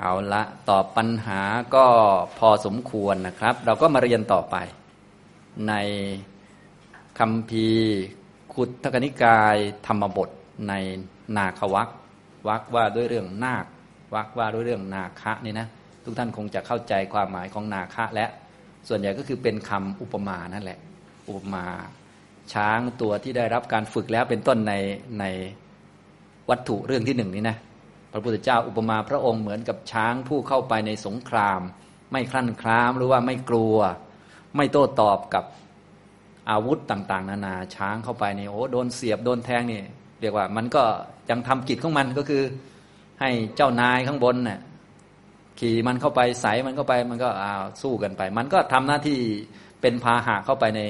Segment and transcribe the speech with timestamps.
[0.00, 1.40] เอาละตอบปัญหา
[1.74, 1.86] ก็
[2.38, 4.56] พอสมควรนะครับ เราก็มาเรียนต่อไป
[5.68, 5.74] ใน
[7.18, 7.68] คำพี
[8.54, 10.28] ขุทกนิกายธรรมบท
[10.68, 10.74] ใน
[11.36, 11.88] นาควัก
[12.48, 13.66] วักว่าด้วยเรื่องนาค
[14.14, 15.66] วักว่าด้วยเรื่องนาคะนี่นะ
[16.04, 18.26] ทุกท่านคงจะเข้าใจความหมายของนาคะและ
[18.88, 20.78] ส่วนใหญ่ก็คือเป็นคำอุปมานั่นแหละ
[21.28, 21.64] อุปมา
[22.52, 24.74] ช้างตัวที่ได้รับการฝึกแล้วเป็นต้นใน
[25.20, 25.24] ใน
[26.50, 27.56] วัตถุเรื่องที่หนึ่งนี้นะ
[28.16, 31.60] พระพุทธเจ้าอุปมาพระองค์เหมือนกับช้างผู้เข้าไปในสงคราม
[32.12, 33.76] ไม่คลั่นคล้ามหรือว่าไม่กลัว
[34.56, 35.44] ไม่โต้ตอบกับ
[36.50, 39.80] อาวุธต่าง ๆ นานาช้างเข้าไปนี่โอ้โดนเสียบโดนแทงนี่
[40.20, 40.82] เรียกว่ามันก็
[41.30, 42.42] ยังทำกิจของมันก็คือ
[43.20, 44.60] ให้เจ้านายข้างบนเนี่ย
[45.60, 47.52] ขี่มันเข้าไปใสมันเข้าไปมันก็อา
[47.82, 49.18] สู้กันไป มันก็ทำหน้าที่
[49.80, 50.80] เป็นพาหะเข้าไปใน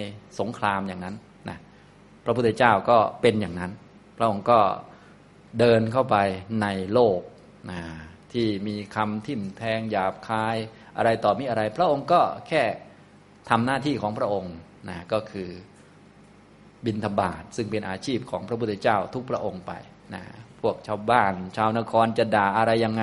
[0.41, 1.15] สงครามอย่างนั้น
[1.49, 1.59] นะ
[2.25, 3.71] พระพุทธเจ้าก็เป็นอย่างนั้น
[4.17, 4.59] พระองค์ก็
[5.59, 6.17] เดินเข้าไป
[6.63, 7.21] ในโลก
[7.71, 7.81] นะ
[8.33, 10.57] ที่มีคำทิ่มแทงหยาบคาย
[10.97, 12.63] อะไรต่อมีอะไร พระองค์ก็แค่
[13.51, 14.55] ทำหน้าที่ของพระองค์
[14.89, 15.51] นะก็คือ
[16.85, 19.73] บินทบาทซึ่งเป็นอาชีพของพระพุทธเจ้าทุกพระองค์ไป
[20.15, 20.23] นะ
[20.61, 23.03] พวกชาวบ้าน ชาวนครจะด่าอะไรยังไง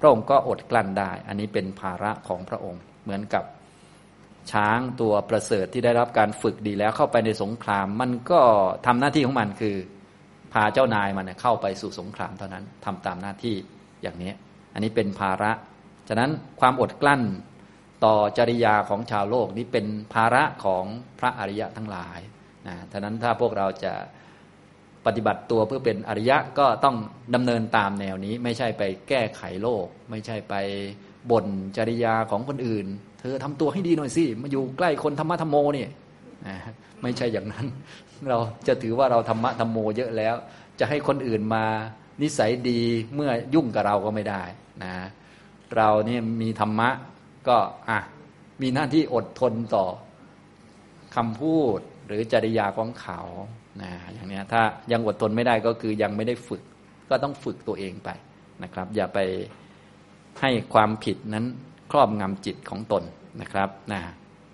[0.00, 3.44] พระองค์ก็อดกลั้นได้ อันนี้เป็นภาระของพระองค์ เหมือนกับ
[4.52, 8.40] ช้างตัวประเสริฐที่ได้รับการฝึกดีแล้วเข้าไปในสงคราม มันก็
[8.86, 9.76] ทำหน้าที่ของมันคือ
[10.54, 13.54] พาเจ้านายมันเข้าไปสู่สงครามเท่านั้นทำตามหน้าที่
[14.02, 14.32] อย่างนี้
[14.74, 15.52] อันนี้เป็นภาระ
[16.08, 17.22] ฉะนั้นความอดกลั้น
[18.04, 20.84] ต่อจริยาของชาวโลกนี้เป็นภาระของ
[21.18, 22.20] พระอริยะทั้งหลาย
[22.66, 23.92] นะฉะนั้นถ้าพวกเราจะ
[25.06, 26.96] ปฏิบัติตัวเพื่อเป็นอริยะก็ต้อง
[27.34, 30.54] ดำเนินตามแนวนี้ ไม่ใช่ไปแก้ไขโลก ไม่ใช่ไป
[31.30, 32.86] บ่นจริยาของคนอื่น
[33.20, 35.86] เธอทำตัวให้ดีหน่อยสิมาอยู่ใกล้คนธรรมะธรรมโมนี่
[37.02, 37.66] ไม่ใช่อย่างนั้น
[38.28, 40.34] เราจะถือว่าเราธรรมะธรรมโมเยอะแล้ว
[40.80, 41.64] จะให้คนอื่นมา
[42.22, 42.80] นิสัยดี
[43.14, 44.42] เมื่อยุ่งกับเราก็ไม่ได้
[44.84, 44.94] นะ
[45.76, 46.88] เราเนี่ยมีธรรมะ
[47.48, 47.56] ก็
[47.88, 47.98] อะ
[48.62, 49.86] มีหน้าที่อดทนต่อ
[51.16, 53.20] คำพูดหรือจริยาของเขา
[53.82, 56.62] นะอย่างนี้ถ้ายังอดทนไม่ได้ก็คือยังไม่ได้ฝึก
[57.10, 58.08] ก็ต้องฝึกตัวเองไป
[58.62, 59.18] นะครับ อย่าไป
[60.40, 61.46] ให้ความผิดนั้น
[61.90, 63.02] ครอบงำจิตของตน
[63.40, 64.00] นะครับนะ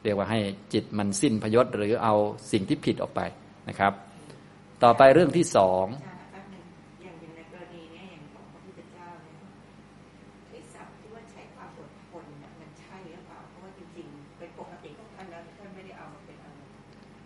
[0.04, 0.40] เรียกว่าให้
[0.72, 2.14] จิตมันสิ้นพยศหรือเอา
[2.52, 3.20] สิ่งที่ผิดออกไป
[3.70, 3.92] นะครับ
[4.84, 5.86] ต่อไปเรื่องที่สอง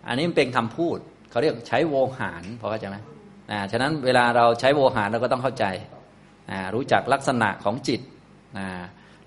[0.08, 0.98] อันนี้มันเป็นคำพูด
[1.30, 2.96] เขาเรียกใช้โวหารพอเข้าใจไหม
[3.50, 5.64] นะฉะนั้นเวลาเราใช้โวหารเราก็ต้องเข้าใจ
[6.50, 8.00] นะรู้จักลักษณะของจิต
[8.58, 8.66] นะ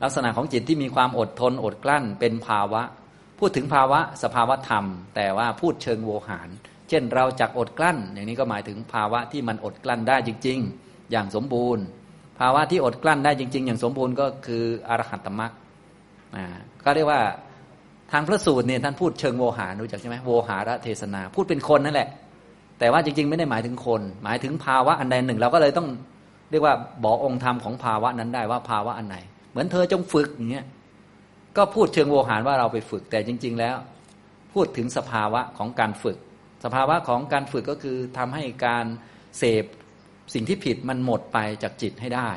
[0.04, 2.82] ลักษณะของจิตที่มีความอดทนอดกลั้นเป็นภาวะ
[3.40, 4.86] พูดถึงภาวะสภาวะธรรม
[5.16, 6.50] แต่ว่าพูดเชิงโวหาร
[6.90, 11.84] เช่นเราจักอดกลั้น อย่างนี้ก็หมายถึงภาวะที่มันอดกลั้นได้จริง ๆ อย่างสมบูรณ์
[12.40, 15.52] ภาวะที่อดกลั้นได้จริง ๆ อย่างสมบูรณ์ก็คืออรหัตตมรรค
[16.84, 17.22] ก็เรียกว่า
[18.12, 22.10] ทางพระสูตรเนี่ยท่านพูดเชิงโวหารรู้จักใช่ไหมโวหารเทศนา พูดเป็นคนนั่นแหละ
[22.80, 25.88] แต่ว่าจริง ๆ ไม่ได้หมายถึงคน หมายถึงภาวะอันใดหนึ่ง เราก็เลยต้อง
[26.52, 29.18] เรียกว่าบอกองค์ธรรมของภาวะนั้นได้ว่าภาวะอันไหน
[29.52, 30.66] เหมือนเธอจงฝึกอย่างเงี้ย
[31.58, 33.76] ก็พูดเชิงโวหารว่าเราไปฝึกแต่จริง ๆ แล้ว
[34.54, 36.18] พูดถึงสภาวะของการฝึก
[36.76, 38.86] ภาวะของการฝึกก็คือทำให้การ
[39.38, 39.66] เสพ
[40.34, 42.32] สิ่งที่ผิดมันหมดไปจากจิตให้ได้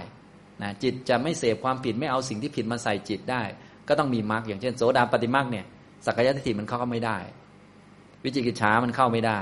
[0.63, 3.43] นะจิตจะไม่เสพความผิดไม่เอาสิ่งที่ผิดมาใส่จิตได้
[3.89, 5.67] ก็ต้องมีมรรคอย่างเช่น โสดาปฏิมรรคเนี่ย
[6.07, 7.19] สักยะทิฏฐิมันเข้าไม่ได้
[8.25, 9.41] วิจิกิจฉามันเข้าไม่ได้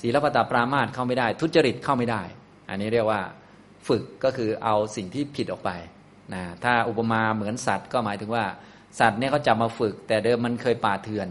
[0.00, 2.22] ศีลปตาปรามาตเข้าไม่ได้ ทุจริตเข้าไม่ได้
[2.68, 3.20] อันนี้เรียกว่า
[3.88, 5.70] ฝึกก็คือเอาสิ่งที่ผิดออกไป
[6.34, 8.44] นะถ้าอุปมาเหมือนสัตว์ก็หมายถึงว่า
[9.00, 11.28] สัตว์เนี่ยเขาจับมาฝึก แต่เดิมมันเคยป่าเถื่อน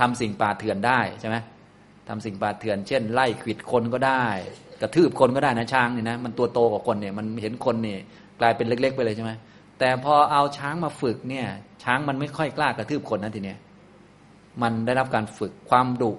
[0.00, 1.36] ทำสิ่งป่าเถื่อนได้ใช่ไหม
[2.08, 4.24] ทำสิ่งป่าเถื่อน เช่น ไล่ขิดคนก็ได้
[4.80, 7.98] กระทืบคนก็ได้นะช้างนี่นะมันตัวโตกว่าคนเนี่ยมันเห็นคนเนี่ย
[8.40, 9.32] กลายเป็นเล็ก ๆ ไปเลยใช่ไหม
[9.78, 11.46] แต่พอเอาช้างมาฝึกเนี่ย
[11.84, 13.58] ช้างมันไม่ค่อยกล้ากระทืบคนนะทีเนี้ย
[14.62, 16.12] มันได้รับการฝึกความดุ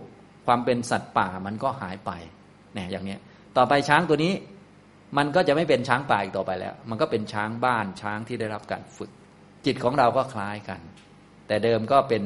[0.45, 2.11] ความเป็นสัตว์ป่ามันก็หายไป
[2.73, 3.19] เนี่ยอย่างเนี้ย
[3.57, 4.33] ต่อไปช้างตัวนี้
[5.17, 9.11] มันก็จะไม่เป็นช้างป่าอีกต่อไปแล้ว มันก็เป็นช้างบ้านช้างที่ได้รับการฝึก
[9.65, 10.79] จิตของเราก็คล้ายกัน
[11.47, 12.23] แต่เดิมก็เป็น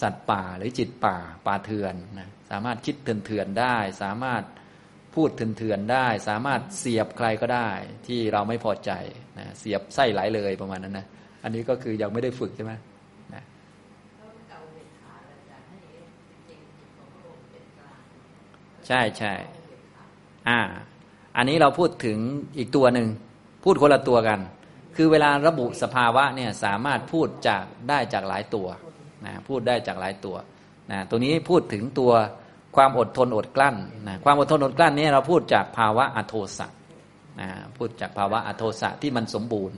[0.00, 4.42] สัตว์ป่าหรือจิตป่าป่าเถื่อนนะสามารถคิดเถื่อนได้ สามารถ
[5.14, 7.70] พูดเถื่อนได้ สามารถเสียบใครก็ได้
[8.06, 8.90] ที่เราไม่พอใจ
[9.38, 11.06] นะเสียบไส้ไหลเลยประมาณนั้นนะ
[11.42, 12.72] อันนี้ก็คือยังไม่ได้ฝึกใช่ไหม
[13.34, 13.42] นะ
[18.86, 19.34] ใช่ใช่
[20.48, 20.60] อ่า
[21.36, 22.18] อันนี้เราพูดถึง
[22.58, 23.08] อีกตัวหนึ่ง
[23.64, 24.40] พูดคนละตัวกัน
[24.96, 28.68] คือเวลาระบุสภาวะเนี่ยสามารถพูดจากได้จากหลายตัว
[29.26, 30.36] นะพูดได้จากหลายตัว
[30.90, 32.12] นะตัวนี้พูดถึงตัว
[32.76, 33.76] ความอดทนอดกลั้น
[34.08, 36.66] นะความอดทนอดกลั้นนี้เราพูดจากภาวะอโทสะ
[37.40, 39.76] นะพูดจากภาวะอโทสะที่มันสมบูรณ์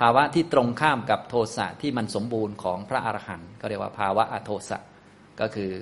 [0.00, 4.78] ภาวะที่ตรงข้ามกับโทสะที่มันสมบูรณ์ของพระอรหันต์ก็เรียกว่าภาวะอโทสะ
[5.40, 5.72] ก็คือ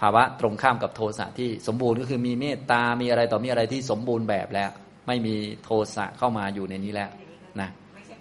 [0.00, 4.70] ภาวะตรงข้ามกับโทสะที่สมบูรณ์ก็คือมีเมตตา มีอะไรต่อมีอะไรที่สมบูรณ์แบบแล้ว
[5.06, 5.34] ไม่มี
[5.64, 7.10] โทสะเข้ามาอยู่ในนี้แล้ว
[7.60, 7.68] นะ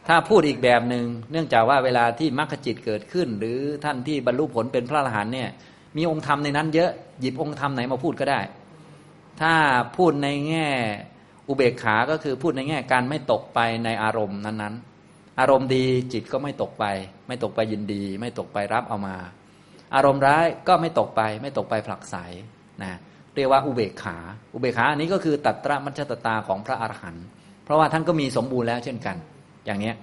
[0.07, 5.49] ถ้าพูดอีกแบบหนึง่งเนื่องจากว่าเวลาที่มรรคจิตเกิดขึ้น หรือท่านที่บรรลุผลเป็นพระอรหันต์เนี่ย
[5.97, 8.39] มีองค์ธรรมในนั้นเยอะหยิบองค์ธรรมไหนมาพูดก็ได้
[9.41, 9.53] ถ้า
[9.97, 10.67] พูดในแง่
[11.47, 16.85] อุเบกขา ก็คือพูดในแง่การไม่ตกไปในอารมณ์นั้นๆ อารมณ์ดีจิตก็ไม่ตกไป
[17.27, 19.15] ไม่ตกไปยินดี ไม่ตกไปรับเอามา
[19.95, 22.15] อารมณ์ร้ายก็ไม่ตกไป ไม่ตกไปผลักไส
[22.83, 22.93] นะ
[23.35, 24.17] เรียกว่าอุเบกขา
[24.53, 27.25] อุเบกขาอันนี้ก็คือตัตระมัชตตาของพระอรหันต์
[27.63, 29.17] เพราะว่าท่านก็มีสมบูรณ์แล้วเช่นกัน
[29.67, 29.95] อย่างเนี้ย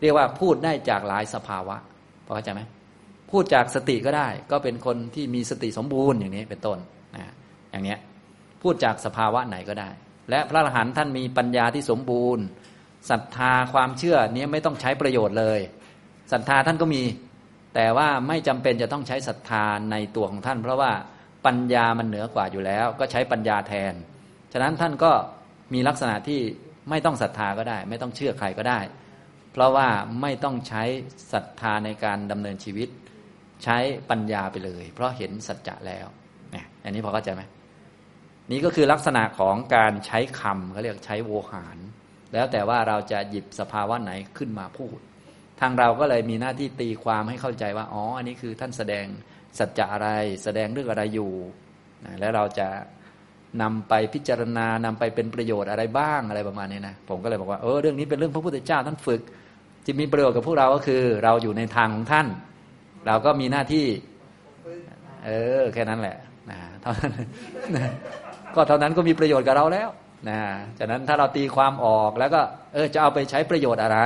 [0.00, 1.76] เรียกว่าพูดได้จากหลายสภาวะ
[2.26, 2.62] พอเข้าใจไหม
[3.30, 6.78] พูดจากสติก็ได้ ก็เป็นคนที่มีสติสมบูรณ์อย่างนี้เป็นต้น
[7.16, 7.32] นะ
[7.70, 7.98] อย่างเนี้ย
[8.62, 9.90] พูดจากสภาวะไหนก็ได้
[10.30, 12.44] และพระอรหันต์ท่านมีปัญญาที่สมบูรณ์
[13.10, 15.60] ศรัทธาความเชื่อนี้ไม่ต้องใช้ประโยชน์เลย
[16.32, 17.02] ศรัทธาท่านก็มี
[17.74, 20.92] แต่ว่าไม่จำเป็นจะต้องใช้ศรัทธาในตัวของท่าน เพราะว่า
[21.46, 23.94] ปัญญามันเหนือกว่าอยู่แล้ว ก็ใช้ปัญญาแทน
[24.52, 25.12] ฉะนั้นท่านก็
[25.74, 26.40] มีลักษณะที่
[26.90, 28.80] ไม่ต้องศรัทธาก็ได้ ไม่ต้องเชื่อใครก็ได้
[29.52, 29.88] เพราะว่า
[30.20, 30.82] ไม่ต้องใช้
[31.32, 32.88] ศรัทธาในการดำเนินชีวิต
[33.64, 33.78] ใช้
[34.10, 36.06] ปัญญาไปเลย เพราะเห็นสัจจะแล้ว
[36.52, 37.42] เนี่ยอันนี้พอเข้าใจไหม
[38.50, 41.78] นี่ก็คือลักษณะของการใช้คำเขาเรียกใช้โวหาร
[42.32, 44.98] แล้วแต่ว่าเราจะหยิบสภาวะไหนขึ้นมาพูด
[45.60, 49.06] ทางเราก็เลยมีหน้าที่ตีความให้เข้าใจว่าอ๋ออันนี้คือท่านแสดง
[49.58, 50.08] สัจจะอะไร
[50.44, 51.32] แสดงเรื่องอะไรอยู่
[52.20, 52.68] แล้วเราจะ
[53.62, 59.20] นำไปพิจารณานำไปเป็นประโยชน์อะไรบ้างอะไรประมาณนี้นะผมก็เลยบอกว่าเออเรื่องนี้เป็นเรื่องพระพุทธเจ้าท่านฝึก
[59.84, 62.26] ที่มีประโยชน์กับพวกเราก็คือ เราอยู่ในทางของท่าน
[63.06, 63.86] เราก็มีหน้าที่
[65.26, 65.30] เอ
[65.60, 66.16] อ แค่นั้นแหละ
[66.50, 67.12] นะเท่านั้น
[68.54, 69.88] ก็เท่านั้นก็มีประโยชน์กับเราแล้ว
[70.28, 70.38] นะ
[70.78, 72.40] จากนั้นถ้าเราตีความออกแล้วก็
[72.74, 73.98] เออจะเอาไปใช้ประโยชน์อะไร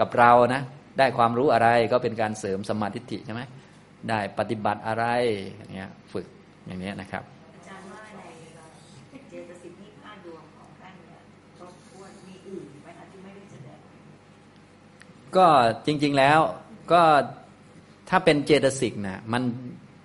[0.00, 0.62] กับเรานะ
[0.98, 3.42] ได้ความรู้อะไรก็เป็นการเสริมสมาธิิใช่ไหม
[4.08, 5.04] ได้ปฏิบัติอะไร
[5.56, 6.26] อย่างเงี้ย ฝึก
[6.66, 7.22] อย่างเนี้ยนะครับ
[7.54, 8.00] อาจารย์ว่า
[9.10, 11.20] ในเจตสิกที่ห้าดวงของท่านเนี่ย
[11.58, 13.78] ครบถ้วนมีอื่นไหมคะที่ไม่ได้แสดง
[15.36, 15.46] ก็
[15.86, 16.38] จริง ๆแล้ว
[16.92, 17.02] ก็
[18.08, 19.42] ถ้าเป็นเจตสิกนะมัน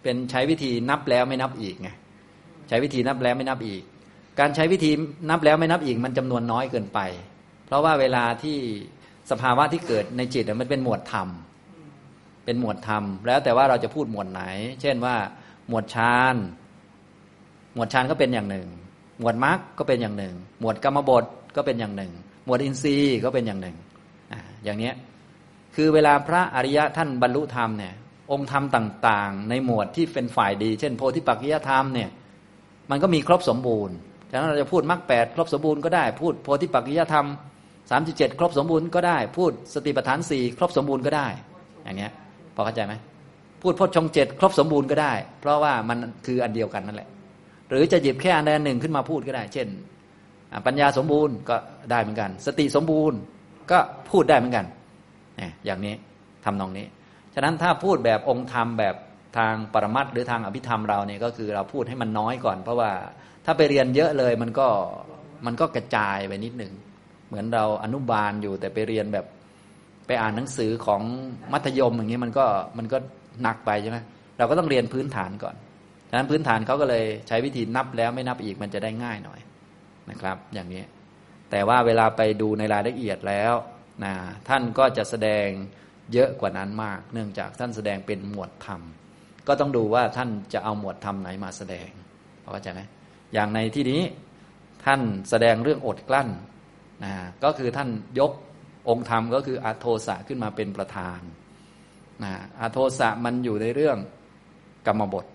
[0.03, 1.89] เป็นใช้วิธีนับแล้วไม่นับอีกไง
[2.67, 3.81] ใช้วิธีนับแล้วไม่นับอีก
[4.39, 4.91] การใช้วิธี
[5.29, 6.99] นับแล้วไม่นับอีกมันจำนวนน้อยเกินไป
[7.65, 8.57] เพราะว่าเวลาที่
[9.31, 11.27] สภาวะที่เกิดในจิตมันเป็นหมวดธรรม
[12.45, 14.41] เป็นหมวดธรรม แล้วแต่ว่าเราจะพูดหมวดไหน
[14.81, 15.15] เช่นว่า
[15.67, 16.35] หมวดฌาน
[17.73, 18.67] หมวดฌานก็เป็นอย่างหนึ่ง
[19.19, 21.25] หมวดมรรคก็เป็นอย่างหนึ่ง หมวดกรรมบท
[21.55, 22.11] ก็เป็นอย่างหนึ่ง
[22.45, 23.75] หมวดอินทรีย์ก็เป็นอย่างหนึ่ง
[24.31, 24.93] อ่าอย่างเนี้ย
[25.79, 27.93] คือเวลาพระอริยะท่านบรรลุธรรมเนี่ย
[28.31, 32.09] องค์ธรรมต่างๆ ในหมวดที่เป็นฝ่ายดี เช่น โพธิปักขิยธรรมเนี่ย
[32.91, 33.95] มันก็มีครบสมบูรณ์
[34.31, 37.27] ฉะนั้นเราจะพูดมรรคแปดครบสมบูรณ์ก็ได้ พูดโพธิปักขิยธรรม
[37.91, 41.27] สามสิบเจ็ดครบสมบูรณ์ก็ได้ พูดสติปัฏฐานสี่ครบสมบูรณ์ก็ได้
[41.83, 42.11] อย่างเงี้ย
[42.55, 42.93] พอเข้าใจไหม
[43.61, 47.09] พูดพจน์ชงเจ็ดครบสมบูรณ์ก็ได้ เพราะว่ามันคืออันเดียวกันนั่นแหละ
[47.69, 49.67] หรือจะหยิบแค่อันใดอันหนึ่งขึ้นมาพูดก็ได้ เช่น
[50.65, 51.55] ปัญญาสมบูรณ์ก็
[51.91, 53.17] ได้เหมือนกัน สติสมบูรณ์
[53.71, 53.79] ก็
[54.09, 54.65] พูดได้เหมือนกัน
[55.65, 55.93] อย่างนี้
[56.45, 56.85] ทำนองนี้
[57.33, 58.95] ฉะนั้นถ้าพูดแบบองค์ธรรมแบบ
[59.37, 62.91] ทางปรมัตหรือทางอภิธรรมเราเนี่ยก็คือเราพูดให้มันน้อยก่อน เพราะว่า
[63.45, 64.67] ถ้าไปเรียนเยอะเลยมันก็
[65.45, 66.73] มันก็กระจายไปนิดหนึ่ง
[67.27, 69.25] เหมือนเราอนุบาลอยู่แต่ไปเรียนแบบ
[70.07, 71.01] ไปอ่านหนังสือของ
[71.53, 72.45] มัธยมอย่างนี้มันก็
[72.77, 72.97] มันก็
[73.41, 73.97] หนักไปใช่ไหม
[74.37, 75.55] เราก็ต้องเรียนพื้นฐานก่อน
[76.09, 79.39] ฉะนั้นพื้นฐานเขาก็เลยใช้วิธีนับแล้วไม่นับอีกมันจะได้ง่ายหน่อย
[80.09, 80.83] นะครับ อย่างนี้
[81.51, 83.53] แต่ว่าเวลาไปดูในรายละเอียดแล้ว
[84.03, 84.13] นะ
[84.49, 85.47] ท่านก็จะแสดง
[86.13, 88.81] เยอะกว่านั้นมาก เนื่องจากท่านแสดงเป็นหมวดธรรม
[89.47, 91.89] ก็ต้องดูว่าท่านจะเอาหมวดธรรมไหนมาแสดง
[92.51, 92.81] เข้าใจไหม
[93.33, 94.01] อย่างในที่นี้
[94.85, 96.29] ท่านแสดงเรื่องอดกลั้น
[97.03, 97.13] นะ
[97.43, 97.89] ก็คือท่าน
[98.19, 98.31] ยก
[98.89, 101.19] องค์ธรรมก็คืออาโทสะขึ้นมาเป็นประธาน
[102.23, 103.97] นะอาโทสะมันอยู่ในเรื่อง
[104.87, 105.25] กรรมบท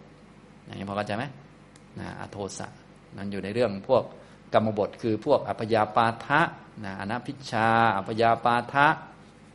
[0.64, 1.24] อย่างนี้พอเข้าใจไหม
[2.00, 2.66] นะอาโทสะ
[3.16, 4.04] มันอยู่ในเรื่องพวก
[4.54, 6.40] กรรมบทคือพวกอัพยาปาทะ
[6.84, 8.86] นะอนัพิชาอัพยาปาทะ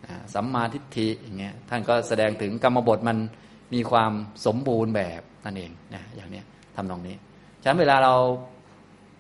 [0.06, 3.18] นะสัมมาทิฏฐิอย่างเงี้ยท่านก็แสดงถึงกรรมบทมัน
[3.74, 4.12] มีความ
[4.46, 7.16] สมบูรณ์แบบนั่นเองนะอย่างเนี้ยทำตรงนี้
[7.62, 8.14] ฉะนั้นเวลาเรา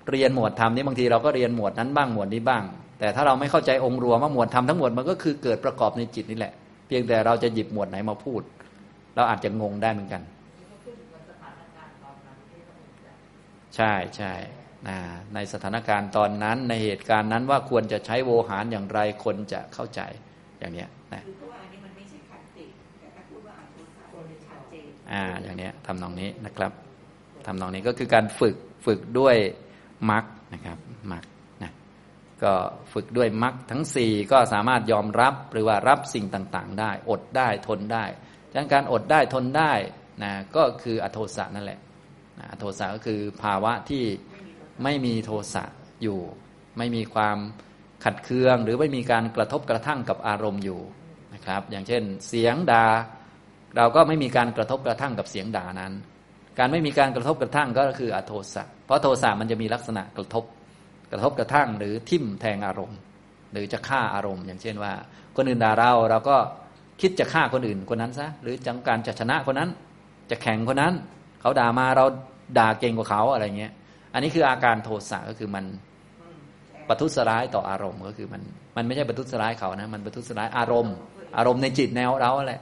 [0.09, 2.63] เรียนหมวดธรรมนี่บางทีเราก็เรียนหมวดนั้นบ้างหมวดนี้บ้าง
[2.99, 6.53] แต่ถ้าเราไม่เข้าใจองค์รวมว่าหมวดธรรมทั้งหมดมันก็คือเกิดประกอบในจิตนี่แหละ
[6.87, 8.41] เพียงแต่เราจะหยิบหมวดไหนมาพูด
[9.15, 10.21] เราอาจจะงงได้เหมือนกัน
[13.75, 14.33] ใช่ใช่
[15.35, 20.01] ในสถานการณ์ตอนนั้นในเหตุการณ์นั้นว่าควรจะใช้โวหารอย่างไรคนจะเข้าใจ
[20.59, 22.65] อย่างเนี้ยนะอ่าอันนี้มันไม่ใช่ขันติ
[22.99, 26.71] แต่ถ้าพูดว่าอาโทสะมันชัดเจนอ่าอย่างเนี้ยทำนองนี้นะครับ
[27.45, 28.55] ทำนองนี้ก็คือการฝึก
[28.85, 29.35] ฝึกด้วย
[30.11, 30.77] มรรคนะครับ
[31.11, 31.23] มรรค
[31.63, 31.71] นะ
[32.43, 32.53] ก็
[32.93, 38.05] ฝึกด้วยมรรคทั้งสี่ก็สามารถยอมรับหรือว่ารับสิ่งต่างๆ ได้ อดได้ทนได้
[38.49, 39.73] ดังนั้นการอดได้ทนได้
[40.23, 41.79] นะก็คืออโทสะนั่นแหละ
[42.39, 44.03] นะอโทสะก็คือภาวะที่
[44.83, 45.63] ไม่มีโทสะ
[46.03, 46.19] อยู่
[46.77, 47.37] ไม่มีความ
[48.03, 50.79] ขัดเคือง หรือไม่มีการกระทบกระทั่งกับอารมณ์อยู่
[51.33, 52.85] นะครับ อย่างเช่น เสียงด่า
[53.77, 55.93] เราก็ไม่มีการกระทบกระทั่งกับเสียงด่านั้น
[56.59, 60.43] การไม่มีการกระทบกระทั่งก็คืออโทสะเพราะโทสะมันจะมีลักษณะกระทบ
[61.11, 62.99] กระทบกระทั่งหรือทิ่มแทงอารมณ์
[63.51, 64.93] หรือจะฆ่าอารมณ์ อย่างเช่นว่า
[65.35, 66.37] คนอื่นด่าเราเราก็
[67.01, 69.69] คิดจะฆ่าคนอื่นคนนั้นซะหรือจังการจะชนะคนนั้น
[70.29, 70.93] จะแข่งคนนั้น
[71.41, 72.05] เขาด่ามาเรา
[72.57, 73.73] ด่าเก่งกว่าเขาอะไรเงี้ย
[74.13, 75.65] อันนี้คืออาการโทสะก็คือมัน
[76.87, 78.41] ประทุษร้ายต่ออารมณ์ก็คือมัน
[78.75, 80.95] มันไม่ใช่ประทุษร้ายเขานะมันประทุษร้ายอารมณ์
[81.37, 82.61] อารมณ์ในจิตแนวเราแหละ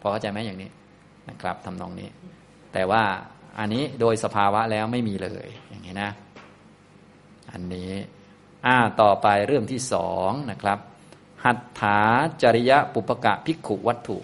[0.00, 0.70] พอเข้าใจไหมอย่างนี้
[1.28, 2.08] นะครับทำนองนี้
[2.72, 3.02] แต่ว่า
[3.58, 6.10] อันนี้โดยสภาวะแล้วไม่มีเลยอย่างนี้นะ
[7.52, 7.92] อันนี้
[8.66, 10.78] อ่าต่อไปเรื่องที่สองนะครับ
[11.44, 12.00] หัตถา
[12.42, 14.18] จริยะปุปกะภิกขุวัตถุ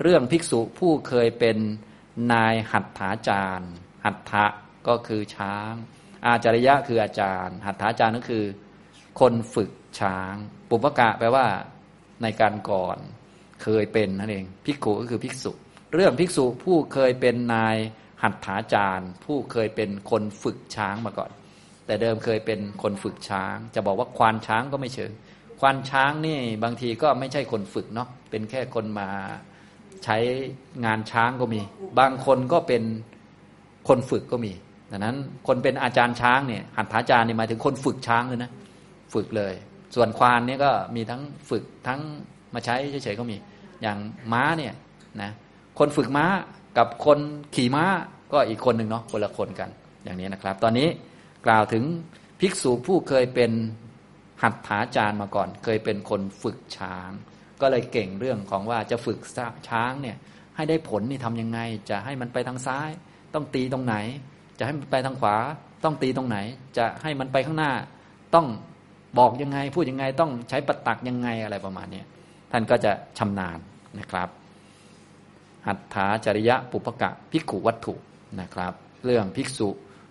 [0.00, 1.56] เรื่องภิกษุผู้เคยเป็น
[2.32, 3.72] นายหัตถาจารย์
[4.04, 4.46] หัตถะ
[4.88, 5.72] ก็คือช้าง
[6.26, 8.44] อาจาริยะคืออาจารย์ หัตถาจารย์ก็คือ
[9.20, 10.34] คนฝึกช้าง
[10.68, 11.46] ปุปกะแปลว่า
[12.22, 12.98] ในการก่อน
[13.62, 15.52] เคยเป็นนั่นเองภิกขุก็คือภิกษุ
[15.94, 17.76] เรื่องภิกษุผู้เคยเป็นนาย
[18.22, 21.30] หัตถาจารย์ ผู้เคยเป็นคนฝึกช้างมาก่อน
[21.86, 25.12] แต่เดิมเคยเป็นคนฝึกช้าง จะบอกว่าควานช้างก็ไม่เชิง
[25.60, 29.08] ควานช้างนี่บางทีก็ไม่ใช่คนฝึกเนาะเป็นแค่คนมา
[30.04, 30.18] ใช้
[30.84, 31.60] งานช้างก็มี
[31.98, 32.82] บางคนก็เป็น
[33.88, 34.52] คนฝึกก็มี
[34.90, 35.16] ดังนั้น
[35.46, 38.50] คนเป็นอาจารย์ช้างเนี่ยหัตถาจารย์นี่หมายถึงคนฝึกช้างเลยนะ
[39.14, 39.54] ฝึกเลย
[39.94, 42.00] ส่วนควานเนี่ยก็มีทั้งฝึกทั้ง
[42.54, 43.36] มาใช้เฉยๆก็มี
[43.82, 43.98] อย่าง
[44.32, 44.74] ม้าเนี่ย
[45.22, 45.30] นะ
[45.78, 46.26] คนฝึกม้า
[46.78, 47.18] กับคน
[47.54, 47.84] ขี่ม้า
[48.32, 49.70] ก็อีกคนหนึ่งเนาะคนละคนกัน
[50.04, 50.88] อย่างนี้นะครับ ตอนนี้
[51.46, 51.84] กล่าวถึง
[52.40, 53.52] ภิกษุผู้เคยเป็น
[54.42, 57.10] หัตถาจารย์มาก่อน เคยเป็นคนฝึกช้าง
[57.60, 59.18] ก็เลยเก่งเรื่องของว่าจะฝึก
[59.68, 60.16] ช้างเนี่ย
[60.56, 62.90] ให้ได้ผลนี่ทำยังไง จะให้มันไปทางซ้าย
[63.34, 63.96] ต้องตีตรงไหน
[64.60, 65.36] จะให้มันไปทางขวา
[65.84, 66.38] ต้องตีตรงไหน
[66.78, 67.72] จะให้มันไปข้างหน้า
[68.34, 68.46] ต้อง
[69.18, 72.02] บอกยังไง พูดยังไงต้องใช้ปัตักยังไงอะไรประมาณนี้
[72.52, 73.58] ท่านก็จะชำนาญ
[73.98, 74.28] นะครับ
[75.66, 77.94] หัตถาจริยะปุปกะภิกขุวัตถุ
[78.40, 78.72] นะครับ
[79.04, 79.68] เรื่องภิกษุ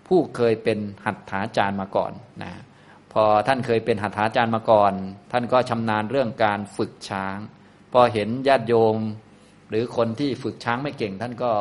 [0.08, 2.12] ผู้เคยเป็นหัตถาจารย์มาก่อน
[2.44, 2.51] นะ
[3.13, 4.94] พอท่านเคยเป็นหัตถาจารย์มาก่อน
[5.32, 7.38] ท่านก็ชำนาญเรื่องการฝึกช้าง
[7.94, 8.98] พอเห็นญาติโยม
[9.70, 11.51] หรือคนที่ฝึกช้างไม่เก่ง ท่านก็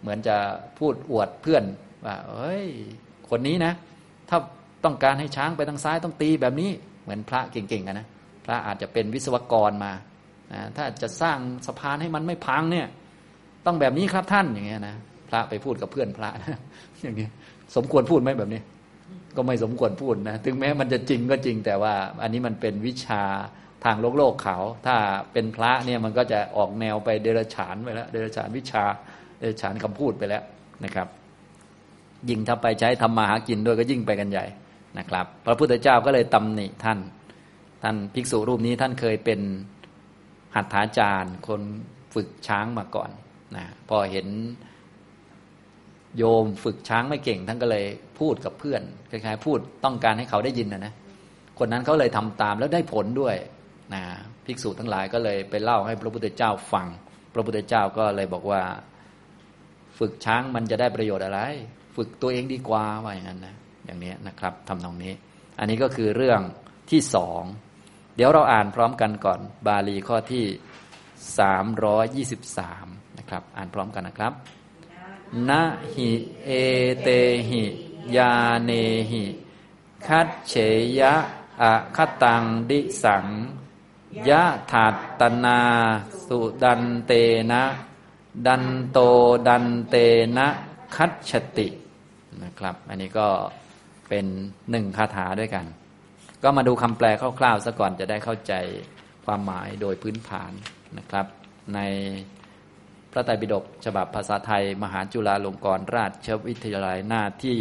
[0.00, 0.36] เหมือนจะ
[0.78, 1.64] พูดอวดเพื่อน
[2.04, 2.64] ว่าเอ้ย
[3.30, 3.72] คนนี้นะ
[4.28, 4.38] ถ้า
[4.84, 6.70] ต้องการให้ช้างไปทางซ้ายต้องตีแบบนี้
[7.02, 8.06] เหมือนพระเก่งๆกันนะ
[8.44, 9.92] พระอาจจะเป็นวิศวกรมา
[10.76, 12.86] ถ้าจะสร้างสะพานให้มันไม่พังเนี่ย
[13.66, 14.96] ต้องแบบนี้ครับท่านอย่างเงี้ยนะ
[15.28, 16.30] พระไปพูดกับเพื่อนพระ
[17.02, 17.28] อย่างนี้
[17.76, 18.60] สมควรพูดไหมแบบนี้
[19.36, 23.22] ก็ไม่สมควรพูดนะถึงแม้มันจะจริงก็จริงแต่ว่า อันนี้มันเป็นวิชา
[23.84, 24.56] ทางโลกโลกเขา
[24.86, 24.96] ถ้า
[25.32, 28.84] เป็นพระเนี่ยมันก็จะออกแนวไปเดรัจฉานไปแล้ว เดรัจฉานวิชา
[29.38, 30.42] เดรัจฉานคำพูดไปแล้ว
[30.84, 31.08] นะครับ
[32.28, 34.44] ยิ่งถ้าไปใช้ทำมาหากินด้วยก็ยิ่งไปกันใหญ่
[34.98, 36.98] นะครับ พระพุทธเจ้าก็เลยตำหนิท่าน
[37.82, 39.40] ท่านภิกษุรูปนี้ท่านเคยเป็น
[40.54, 41.62] หัตถาจารย์ คน
[42.14, 43.10] ฝึกช้างมาก่อน
[43.56, 44.26] นะพอเห็น
[46.18, 47.84] โยมฝึกช้างไม่เก่ง ท่านก็เลย
[48.18, 50.92] พูดกับเพื่อนคล้ายๆพูดต้องการให้เขาได้ยินนะนะ
[51.58, 53.36] คนนั้นเขาเลยทำตามแล้วได้ผลด้วย
[53.94, 54.02] นะ
[54.46, 56.86] ภิกษุทั้งหลายก็เลยไปเล่าให้พระพุทธเจ้าฟัง
[57.34, 58.62] พระพุทธเจ้าก็เลยบอกว่า
[59.98, 61.40] ฝึกช้างมันจะได้ประโยชน์อะไร
[61.96, 65.12] ฝึกตัวเองดีกว่าว่าอย่างนั้นนะอย่างนี้นะครับทำนองนี้
[65.58, 66.40] อันนี้ก็คือเรื่อง
[66.90, 67.42] ที่สอง
[68.16, 70.44] เดี๋ยวเราอ่านพร้อมกันก่อน บาลีข้อที่
[71.38, 72.86] สามร้อยยี่สิบสาม
[73.18, 74.32] นะครับ อ่านพร้อมกันนะครับ
[75.48, 75.62] นะ
[75.94, 76.10] หิ
[76.44, 76.50] เอ
[77.02, 77.08] เต
[77.48, 77.62] หิ
[78.16, 78.34] ยา
[78.64, 78.70] เน
[79.10, 79.24] หิ
[80.06, 80.54] คัตเฉ
[81.00, 81.14] ยะ
[81.62, 83.26] อะคตังดิสัง
[84.28, 84.86] ยะถา
[85.20, 85.60] ตนา
[86.26, 87.12] สุดันเต
[87.50, 87.62] นะ
[88.46, 88.98] ดันโต
[89.48, 89.96] ดันเต
[90.36, 90.48] นะ
[90.94, 91.68] คัตฉติ
[92.44, 93.26] นะครับ อันนี้ก็
[94.08, 94.26] เป็น
[94.70, 95.66] หนึ่งคาถาด้วยกัน
[96.42, 97.06] ก็มาดูคำแปล
[97.38, 98.52] คร่าวๆซะก่อนจะได้เข้าใจ
[99.24, 100.52] ความหมายโดยพื้นฐาน
[100.98, 101.26] นะครับ
[101.74, 101.80] ใน
[103.12, 107.58] พระไตรปิฎกฉบับภาษาไทย มหาจุฬาลงกรณราชวิทยาลัยหน้าที่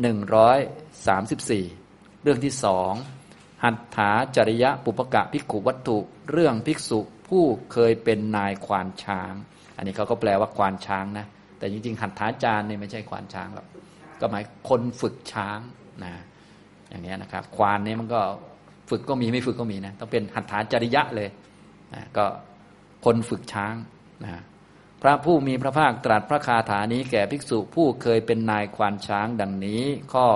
[0.00, 0.58] หนึ่งร้อย
[1.06, 1.64] สามสิบสี่
[2.22, 2.92] เรื่องที่สอง
[3.64, 5.98] หัตถาจริยะปุปกะภิกขุวัตถุ
[6.30, 9.32] เรื่องภิกษุผู้เคยเป็นนายควานช้าง
[9.76, 11.26] อันนี้เขาก็แปลว่าควานช้างนะ
[11.58, 13.66] แต่จริงๆ หัตถาจารย์เนี่ยไม่ใช่ควานช้างหรอก
[14.20, 15.58] ก็หมายคนฝึกช้าง
[16.04, 16.14] นะ
[16.88, 18.20] อย่างนี้นะครับ ควานนี่มันก็
[18.90, 21.28] ฝึกก็มีไม่ฝึกก็มีนะต้องเป็นหัตถาจริยะเลย
[21.94, 22.26] นะก็
[23.04, 23.74] คนฝึกช้าง
[24.24, 24.42] นะ
[25.02, 29.82] พระผู้มีพระภาคตรัสพระคาถานี้แก่ภิกษุผู้เคยเป็นนายควานช้างดังนี้
[30.12, 30.26] ข้อ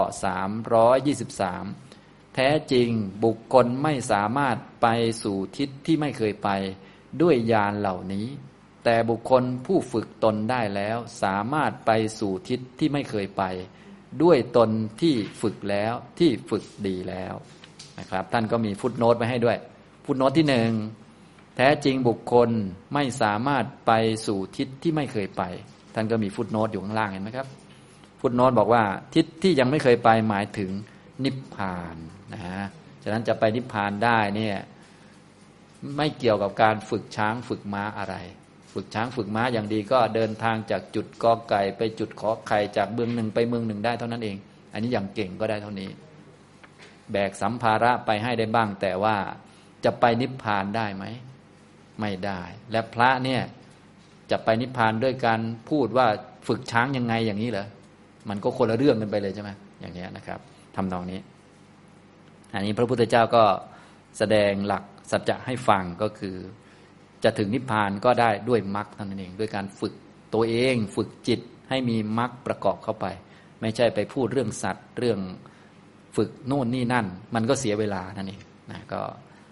[1.12, 2.88] 323 แท้จริง
[3.24, 4.86] บุคคลไม่สามารถไป
[5.22, 6.48] สู่ทิศที่ไม่เคยไป
[7.22, 8.26] ด้วยยานเหล่านี้
[8.84, 13.42] แต่บุคคลผู้ฝึกตนได้แล้ว สามารถไปสู่ทิศที่ไม่เคยไป
[14.22, 14.70] ด้วยตน
[15.00, 17.34] ที่ฝึกแล้วที่ฝึกดีแล้ว
[17.98, 19.58] นะครับ ท่านก็มีฟุตโนตไว้ให้ด้วย
[20.04, 20.70] ฟุตโนตที่หนึ่ง
[21.56, 22.48] แท้จริงบุคคล
[22.94, 23.92] ไม่สามารถไป
[24.26, 25.42] สู่ทิศที่ไม่เคยไป
[25.94, 27.46] ท่านก็มีฟุตโนตอยู่ข้างล่างเห็นไหมครับ
[28.20, 28.82] ฟุตโนตบอกว่า
[29.14, 30.70] ทิศที่ยังไม่เคยไปหมายถึง
[31.24, 31.96] นิพพาน
[32.32, 32.62] นะฮะ
[33.02, 34.56] ฉะนั้นจะไปนิพพานได้เนี่ย
[35.96, 38.14] ไม่เกี่ยวกับการฝึกช้างฝึกม้าอะไร
[38.72, 44.36] ฝึกช้างฝึกม้าอย่างดีก็เดินทางจากจุดกอไก่ ไปจุดขอไข่จากเมืองหนึ่งไปเมืองหนึ่งได้เท่านั้นเอง
[44.72, 45.88] อันนี้อย่างเก่งก็ได้เท่านี้
[47.12, 49.16] แบกสัมภาระไปให้ได้บ้าง แต่ว่า
[49.84, 51.04] จะไปนิพพานได้ไหม
[52.00, 53.42] ไม่ได้ และพระเนี่ย
[54.30, 56.06] จะไปนิพพานด้วยการพูดว่า
[56.48, 57.66] ฝึกช้างยังไงอย่างนี้เหรอ
[58.28, 59.50] มันก็คนละเรื่องกันไปเลยใช่ไหม
[59.80, 60.40] อย่างนี้นะครับ
[60.76, 61.20] ทำนองนี้
[62.54, 63.44] อันนี้พระพุทธเจ้าก็
[64.18, 66.36] แสดงหลักสัจจะให้ฟังก็คือ
[67.24, 69.94] จะถึงนิพพานก็ได้ด้วยมรรคเท่านั้นเองด้วยการฝึก
[70.34, 73.06] ตัวเองฝึกจิตให้มีมรรคประกอบเข้าไป
[73.60, 75.18] ไม่ใช่ไปพูดเรื่องสัตว์เรื่อง
[76.16, 79.00] ฝึกโน่นนี่นั่น มันก็เสียเวลานั่นเองนะก็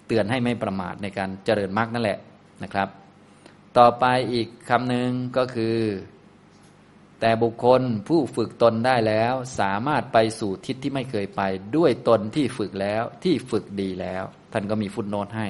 [0.07, 2.19] เตือนให้ไม่ประมาทในการเจริญมรรคนั่นแหละ
[2.63, 2.89] นะครับ
[3.79, 5.77] ต่อไปอีกคำหนึ่งก็คือ
[7.21, 11.43] แต่บุคคลผู้ฝึกตนได้แล้ว สามารถไปสู่ทิศที่ไม่เคยไป
[11.77, 15.49] ด้วยตนที่ฝึกแล้วที่ฝึกดีแล้ว ท่านก็มีฟุตโนตให้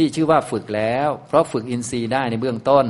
[0.00, 2.86] ที่ชื่อว่าฝึกแล้ว เพราะฝึกอินทรีย์ได้ในเบื้องต้น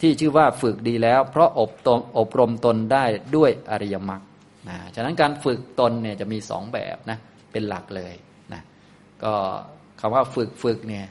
[0.00, 3.04] ที่ชื่อว่าฝึกดีแล้ว เพราะอบตนอบรมตนได้
[3.36, 4.22] ด้วยอริยมรรค
[4.68, 7.18] นะฉะนั้นการฝึกตนเนี่ยจะมีสองแบบนะ
[7.52, 8.14] เป็นหลักเลย
[8.52, 8.62] นะ
[9.22, 9.32] ก็
[10.00, 11.06] คำว่าฝึกฝึกเนี่ย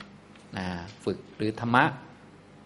[0.58, 0.66] นะ
[1.04, 1.84] ฝึกหรือธรรมะ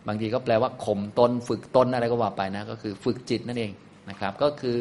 [0.08, 3.72] บางทีก็แปลว่าข่มตน ฝึกตนอะไรก็ว่าไปนะก็คือฝึกจิตนั่นเอง
[4.10, 4.78] นะครับ ก็คือ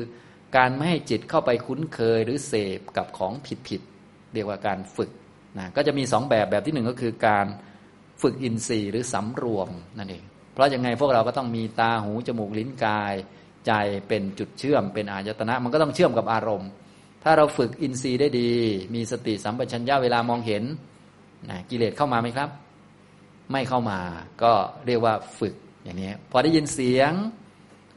[0.57, 3.81] การไม่ให้จิตเข้าไปคุ้นเคยหรือเสพกับของผิดผิด
[4.35, 5.11] เรียกว่าการฝึก
[5.59, 7.47] นะก็จะมีสองแบบแบบที่หนึ่งก็คือการ
[8.23, 13.15] ฝึกอินทรีย์หรือสำรวมนั่นเองเพราะยังไงพวกเราก็ต้องมีตาหูจมูกลิ้นกาย
[13.67, 13.73] ใจ
[14.09, 16.71] เป็นจุดเชื่อมเป็นอายตนะ มันก็ต้องเชื่อมกับอารมณ์
[17.25, 18.53] ถ้าเราฝึกอินทรีย์ได้ดี
[18.95, 20.65] มีสติสัมปชัญญะเวลามองเห็น
[21.51, 22.49] นะกิเลสเข้ามาไหมครับ
[23.53, 23.99] ไม่เข้ามา
[24.43, 24.53] ก็
[24.87, 27.13] เรียกว่าฝึกอย่างนี้พอได้ยินเสียง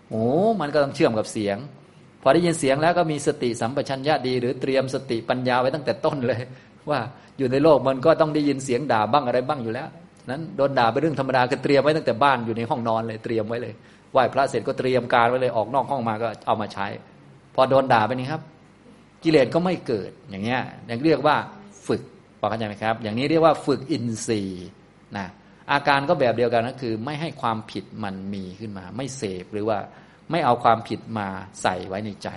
[0.09, 0.25] โอ้
[0.61, 1.57] มันก็ต้องเชื่อมกับเสียง
[2.21, 6.41] พอได้ยินเสียงแล้วก็มีสติสัมปชัญญะดี หรือเตรียมสติปัญญาไว้ตั้งแต่ต้นเลย
[6.89, 6.99] ว่า
[7.37, 9.87] อยู่ในโลกมันก็ต้องได้ยินเสียงด่าบ้างอะไรบ้างอยู่แล้ว
[10.29, 13.73] นั้นโดนด่าเป็นเรื่องธรรมดาก็เตรียมไว้ตั้งแต่บ้านอยู่ในห้องนอนเลยเตรียมไว้เลย
[14.11, 16.87] ไหว้พระเสร็จก็เตรียมการไว้เลยออกนอกห้องมาก็เอามาใช้
[17.55, 18.41] พอโดนด่าไปนี้ครับ
[19.23, 21.35] กิเลสก็ไม่เกิดอย่างเงี้ยอย่างเรียกว่า
[21.87, 22.01] ฝึก
[22.39, 24.67] พอเข้าใจไหมครับ อย่างนี้เรียกว่าฝึกอินทรีย์
[25.17, 25.27] นะ
[25.71, 29.77] อาการก็แบบเดียวกันก็คือ ไม่ให้ความผิดมันมีขึ้นมา ไม่เสพหรือว่า
[30.31, 31.27] ไม่เอาความผิดมา
[31.61, 32.29] ใส่ไว้ในใจ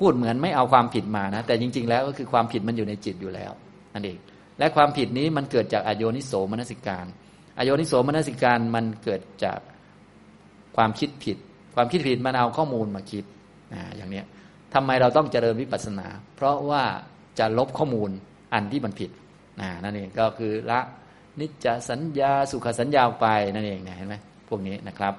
[0.00, 3.52] พูดเหมือนไม่เอาความผิดมานะ แต่จริง ๆ แล้วก็คือความผิดมันอยู่ในจิตอยู่แล้ว
[3.94, 4.18] นั่นเอง
[4.58, 7.06] และความผิดนี้มันเกิดจากอโยนิโสมนสิการ
[7.58, 9.58] อโยนิโสมนสิการมันเกิดจาก
[10.76, 11.36] ความคิดผิด
[11.74, 13.24] ความคิดผิดมันเอาข้อมูลมาคิด
[13.74, 14.22] นะอย่างนี้
[14.74, 16.84] ทำไมเราต้องเจริญวิปัสสนา เพราะว่า
[17.38, 18.10] จะลบข้อมูล
[18.54, 19.10] อันที่มันผิด
[19.60, 20.80] นะนั่นเองก็คือละ
[21.40, 24.16] นิจจสัญญาสุขสัญญาไปนั่นเองเห็นไหม
[24.48, 25.14] พวกนี้นะครับ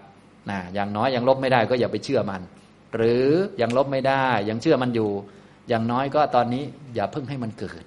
[0.50, 2.42] นะอย่างน้อยยังลบไม่ได้ก็อย่าไปเชื่อมัน
[2.96, 3.26] หรือ
[3.62, 5.10] ยังลบไม่ได้ ยังเชื่อมันอยู่
[5.70, 6.64] อย่างน้อยก็ตอนนี้
[6.96, 7.84] อย่าเพิ่งให้มันเกิด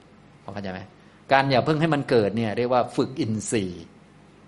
[0.55, 0.81] เข้าใจไหม
[1.33, 3.85] การอย่าเพิ่งให้มันเกิดเนี่ยเรียกว่าฝึกอินทรีย์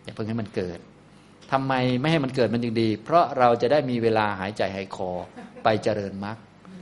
[0.05, 0.79] อย่าเพิ่งให้มันเกิด
[1.53, 5.11] ทำไมไม่ให้มันเกิดมันจึงดี เพราะเราจะได้มีเวลาหายใจหายคอ
[5.65, 6.37] ไปเจริญมรรค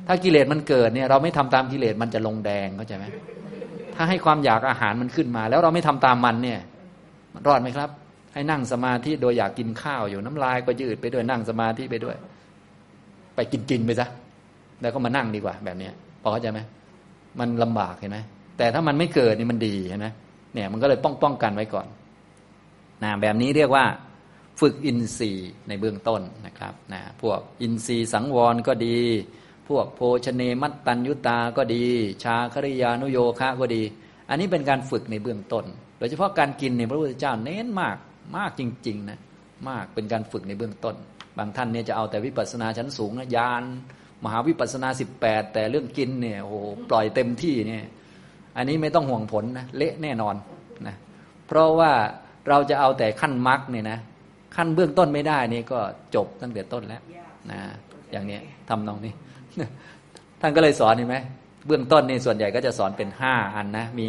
[0.08, 3.04] ถ้ากิเลสมันเกิดเนี่ยเราไม่ทำตามกิเลสมันจะลงแดงเข้าใจไหม
[3.94, 6.60] ถ้าให้ความอยากอาหารมันขึ้นมา แล้วเราไม่ทำตามมันเนี่ย
[7.46, 7.90] รอดไหมครับ
[8.32, 12.16] ให้นั่งสมาธิโดยอยากกินข้าวอยู่น้ำลายก็ยืดไปด้วยนั่งสมาธิไปด้วย
[13.34, 14.06] ไปกินกินไปซะ
[14.80, 15.88] แล้วก็มานั่งดีกว่าแบบนี้
[16.22, 16.60] พอเข้าใจไหม
[17.38, 18.18] มันลำบากเห็นไหม
[18.58, 20.08] แต่ถ้ามันไม่เกิดนี่มันดีเห็นไหม
[20.54, 21.86] เนี่ยมันก็เลยป้องป้องกันไว้ก่อน
[23.02, 23.84] นะแบบนี้เรียกว่า
[24.60, 28.98] ฝึกอินทรีย์ในเบื้องต้นนะครับนะพวกอินทรีย์สังวรก็ดี
[29.68, 31.84] พวกโภชเนมัตตัญยุตาก็ดี
[32.22, 33.82] ชาคริยานุโยคะก็ดี
[34.28, 35.64] อันนี้เป็นการฝึกในเบื้องต้น
[35.98, 37.96] โดยเฉพาะการกินเนี่ยพระพุทธเจ้าเน้นมาก
[38.36, 39.18] มากจริงๆนะ
[39.68, 40.94] มากเป็นการฝึกในเบื้องต้น
[41.38, 43.62] บางท่านเนี่ยจะเอาแต่วิปัสสนาชั้นสูงนะยาน
[44.24, 46.56] มหาวิปัสสนาสิบแปดแต่เรื่องกินเนี่ยโอ้โห
[46.90, 47.84] ปล่อยเต็มที่เนี่ย
[48.56, 50.34] อันนี้ไม่ต้องห่วงผลนะเละแน่นอน
[50.86, 50.96] นะ
[51.46, 51.92] เพราะว่า
[52.48, 53.98] เราจะเอาแต่ขั้นมรรคเนี่ยนะ
[54.56, 55.78] ขั้นเบื้องต้นไม่ได้นี่ก็
[56.14, 57.02] จบตั้งแต่ต้นแล้ว
[57.50, 57.60] นะ
[58.12, 59.12] อย่างนี้ทำนองนี้
[60.40, 61.16] ท่านก็เลยสอนเห็นไหม
[61.66, 64.08] เบื้องต้นนี่ส่วนใหญ่ก็จะสอนเป็นห้าอันนะมี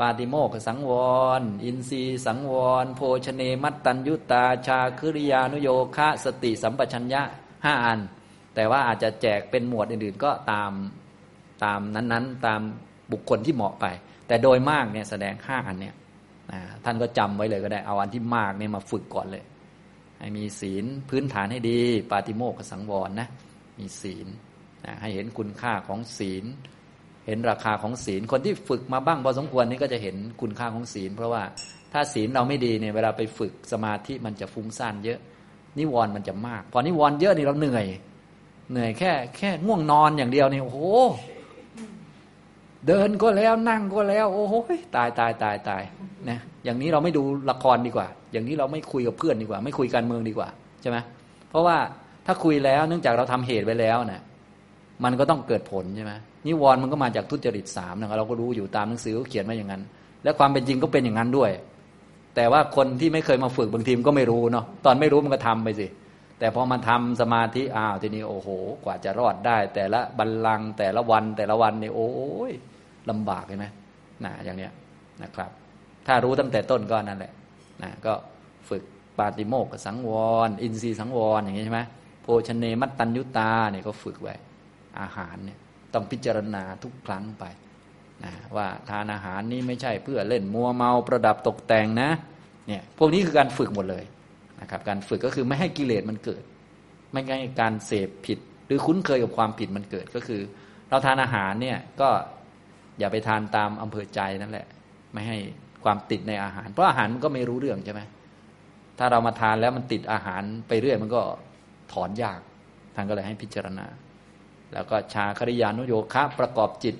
[0.00, 0.92] ปาติโมกสังว
[1.40, 2.54] ร อินทรีสังว
[2.84, 7.22] ร โภชเนมัตตัญยุตา ชาคริยานุโยคะสติสัมปชัญญะ
[7.64, 8.00] ห้าอัน
[8.54, 10.72] แต่ว่าอาจจะแจกเป็นหมวดอื่นๆ ก็ตาม
[11.64, 12.60] ตามนั้นๆ ตาม
[13.12, 13.86] บุคคลที่เหมาะไป
[14.26, 15.94] แต่โดยมากเนี่ยแสดงห้าอันเนี่ย
[16.84, 19.44] ท่านก็จำไว้เลยก็ได้ เอาอันที่มากเนี่ยมาฝึกก่อนเลย
[20.20, 21.80] ให้มีศีลพื้นฐานให้ดี
[22.10, 23.28] ปาติโมกขสังวรนะ
[23.78, 24.26] มีศีล
[25.00, 26.44] ให้เห็นคุณค่าของศีล
[27.26, 31.42] เห็นราคาของศีล คนที่ฝึกมาบ้างพอสมควรนี่ก็จะเห็นคุณค่าของศีล เพราะว่า
[31.92, 35.18] ถ้าศีลเราไม่ดีเนี่ยเวลาไปฝึกสมาธิมันจะฟุ้งซ่านเยอะ
[35.78, 37.86] นิวรณ์มันจะมาก พอนิวรณ์เยอะนี่เราเหนื่อย
[38.72, 40.80] เหนื่อยแค่แค่ง่วงนอนอย่างเดียวนี่โอ้โห
[42.86, 44.54] เดินก็แล้วนั่งก็แล้ว โอ้โห
[44.96, 45.82] ตายตายตายตาย
[46.28, 50.48] นะอย่างนี้เราไม่ดูละครดีกว่า อย่างนี้เราไม่คุยกับเพื่อนดีกว่า ไม่คุยการเมืองดีกว่า
[50.82, 50.98] ใช่ไหม
[51.50, 51.76] เพราะว่า
[52.26, 54.22] ถ้าคุยแล้วเนื่องจากเราทำเหตุไว้แล้วเนะี่ย
[55.04, 56.12] มันก็ต้องเกิดผลใช่ไหม
[56.46, 59.82] นิวรณ์มันก็มาจากทุจริตสามนะครับเราก็รู้อยู่ตามหนังสือเขาเขียนมาอย่างนั้น
[60.24, 61.50] และความเป็นจริงก็เป็นอย่างนั้นด้วย
[62.36, 65.86] แต่ว่าคนที่ไม่เคยมาฝึกบางทีมก็ไม่รู้เนาะตอนไม่รู้มันก็ทำไปสิ
[66.38, 68.48] แต่พอมาทำสมาธิอ้าวทีนี้โอ้โห
[68.84, 72.10] กว่าจะรอดได้ แต่ละบัลลังก์แต่ละวันแต่ละวันเนี่ยโอ้
[72.50, 72.52] ย
[73.10, 73.66] ลำบากเห็นไหม
[74.24, 74.72] นะอย่างเนี้ย
[75.22, 75.50] นะครับ
[76.06, 77.32] ถ้ารู้ตั้งแต่ต้นก็นั่นแหละ
[77.82, 78.12] นะก็
[78.68, 78.82] ฝึก
[79.18, 80.10] ปาติโมกสังว
[80.46, 81.80] ร อินทรีย์สังวรอย่างนี้ใช่ไหม
[82.22, 84.34] โภชเนมัตตัญยุตาเนี่ยก็ฝึกไว้
[85.00, 85.58] อาหารเนี่ย
[85.94, 87.44] ต้องพิจารณาทุกครั้งไป
[88.24, 92.10] นะว่าทานอาหารนี้ไม่ใช่เพื่อเล่นมัวเมาประดับตกแต่งนะ
[92.66, 94.04] เนี่ยพวกนี้คือการฝึกหมดเลย
[94.60, 96.42] นะครับการฝึกก็คือไม่ให้กิเลสมันเกิด
[97.12, 100.40] ไม่ให้การเสพผิด หรือคุ้นเคยกับความผิดมันเกิดก็คือ
[100.88, 102.08] เราทานอาหารเนี่ยก็
[102.98, 104.66] อย่าไปทานตามอำเภอใจนั่นแหละ
[105.12, 105.38] ไม่ให้
[105.84, 108.00] ความติดในอาหาร เพราะอาหารมันก็ไม่รู้เรื่องใช่ไหม
[108.98, 111.22] ถ้าเรามาทานแล้วมันติดอาหารไปเรื่อยมันก็
[111.92, 112.40] ถอนยาก
[112.94, 113.86] ท่านก็เลยให้พิจารณา
[114.72, 116.96] แล้วก็ชาคริยานุโยคะประกอบจิต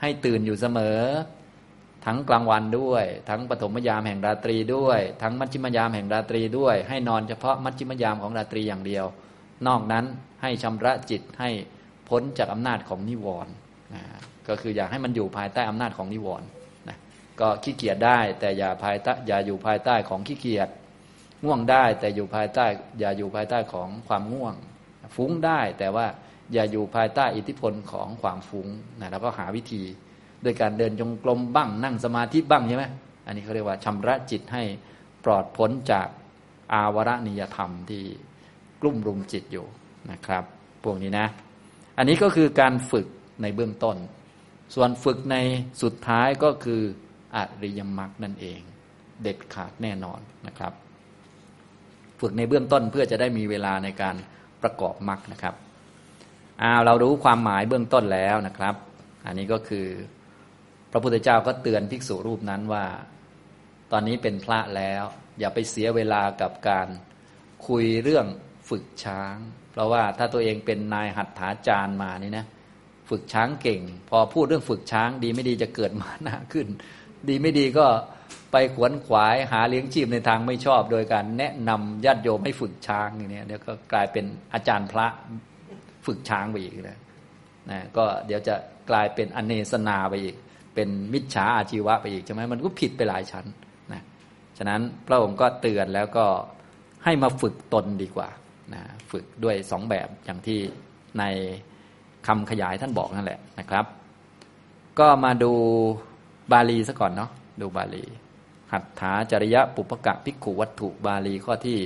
[0.00, 1.00] ให้ตื่นอยู่เสมอ
[2.06, 9.04] ทั้งกลางวันด้วย ทั้งปฐมยามแห่งราตรีด้วย ทั้งมัชชิมยามแห่งราตรีด้วย ให้นอนเฉพาะมัชชิมยามของราตรีอย่างเดียว
[9.66, 10.04] นอกนั้น
[10.42, 11.50] ให้ชำระจิตให้
[12.08, 13.52] พ้นจากอำนาจของนิวรณ์
[14.48, 16.46] ก็คืออยากให้มันอยู่ภายใต้อำนาจของนิวรณ์
[16.88, 16.98] นะ
[17.40, 20.68] ก็ขี้เกียจได้ แต่อย่าภายใต้อย่าอยู่ภายใต้ของขี้เกียจ
[21.44, 22.66] ง่วงได้ แต่อยู่ภายใต้
[22.98, 24.54] อย่าอยู่ภายใต้ของความง่วง
[25.16, 26.06] ฟุ้งได้แต่ว่า
[26.52, 28.68] อย่าอยู่ภายใต้อิทธิพลของความฟุ้ง
[29.00, 29.82] นะแล้วก็หาวิธี
[30.42, 32.84] โดยการเดินจงกรมบ้างนั่งสมาธิบ้างใช่ไหม
[33.26, 34.62] อันนี้เขาเรียกว่าชำระจิตให้
[35.24, 36.08] ปลอดพ้นจาก
[36.72, 38.04] อาวรณิยธรรมที่
[38.80, 39.66] กลุ่มรุมจิตอยู่
[40.10, 40.44] นะครับ
[40.84, 41.26] พวกนี้นะ
[41.98, 43.06] อันนี้ก็คือการฝึก
[43.42, 43.96] ในเบื้องต้น
[44.74, 45.36] ส่วนฝึกใน
[45.82, 46.82] สุดท้ายก็คือ
[47.36, 48.60] อริยมรรคนั่นเอง
[49.22, 50.72] เด็ดขาดแน่นอนนะครับ
[52.20, 54.16] ฝึกในเบื้องต้นเพื่อจะได้มีเวลาในการ
[54.62, 55.54] ประกอบมรรคนะครับ
[56.62, 58.74] อ้าวเรารู้ความหมายเบื้องต้นแล้วนะครับ
[59.26, 59.86] อันนี้ก็คือ
[60.92, 62.84] พระพุทธเจ้าก็เตือนภิกษุรูปนั้นว่า
[63.92, 65.02] ตอนนี้เป็นพระแล้ว
[65.40, 66.88] อย่าไปเสียเวลากับการ
[67.66, 68.26] คุยเรื่อง
[68.68, 69.36] ฝึกช้าง
[69.72, 72.46] เพราะว่าถ้าตัวเองเป็นนายหัตถาจารย์มานี่นะ
[73.10, 76.66] ฝึกช้างเก่ง พอพูดเรื่องฝึกช้างดีไม่ดีจะเกิดมาหนาขึ้น
[77.28, 77.86] ดีไม่ดีก็
[78.52, 85.06] ไปขวนขวายหาเลี้ยงชีพในทางไม่ชอบ โดยการแนะนำญาติโยมให้ฝึกช้างอย่างนี้เดี๋ยวก็กลายเป็นอาจารย์พระ
[86.06, 86.98] ฝึกช้างไปอีกนะ
[87.70, 88.54] นะก็เดี๋ยวจะ
[88.90, 90.36] กลายเป็นอเนสนาไปอีก
[90.74, 93.46] เป็นมิจฉาอาชีวะไปอีกใช่ไหมมันก็ผิดไปหลายชั้น
[93.92, 94.02] นะ
[94.58, 96.26] ฉะนั้นพระองค์ก็เตือนแล้วก็
[97.04, 98.28] ให้มาฝึกตนดีกว่า
[98.74, 100.58] นะฝึกด้วยสองแบบอย่างที่
[101.18, 101.24] ใน
[102.26, 103.84] คำขยายท่านบอกนั่นแหละนะครับ
[104.98, 105.52] ก็มาดู
[106.52, 108.04] บาลีซะก่อนเนาะดูบาลี
[108.72, 111.78] หัตถาจริยะปุปกะภิกขุวัตถุบาลีข้อที่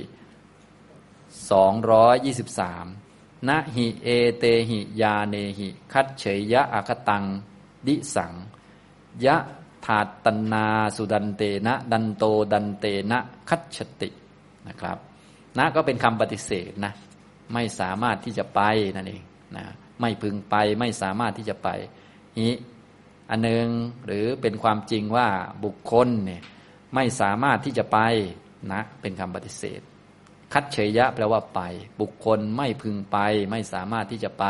[2.43, 3.08] 223
[3.47, 7.23] นะหิเอเตหิยาเนหิ คัดเฉยยะอากตัง
[7.87, 8.33] ดิสัง
[9.25, 9.35] ยะ
[9.85, 12.23] ถาตนาสุดันเตนะ ดันโต
[12.53, 14.09] ดันเตนะคัดฉติ
[14.67, 14.97] นะครับ
[15.57, 16.93] นะก็เป็นคำปฏิเสธนะ
[17.53, 18.61] ไม่สามารถที่จะไป
[18.95, 19.23] นั่นเอง
[19.57, 19.65] นะ
[19.99, 21.69] ไม่พึงไปไม่สามารถที่จะไป
[22.45, 22.55] นี้
[23.29, 23.67] อันหนึ่ง
[24.05, 25.27] หรือเป็นความจริงว่า
[25.63, 26.41] บุคคลเนี่ย
[26.95, 27.99] ไม่สามารถที่จะไป
[28.73, 29.81] นะเป็นคำปฏิเสธ
[30.53, 31.61] คัดเฉยยะแปลว่าไป
[32.01, 33.17] บุคคลไม่พึงไป
[33.51, 34.45] ไม่สามารถที่จะไป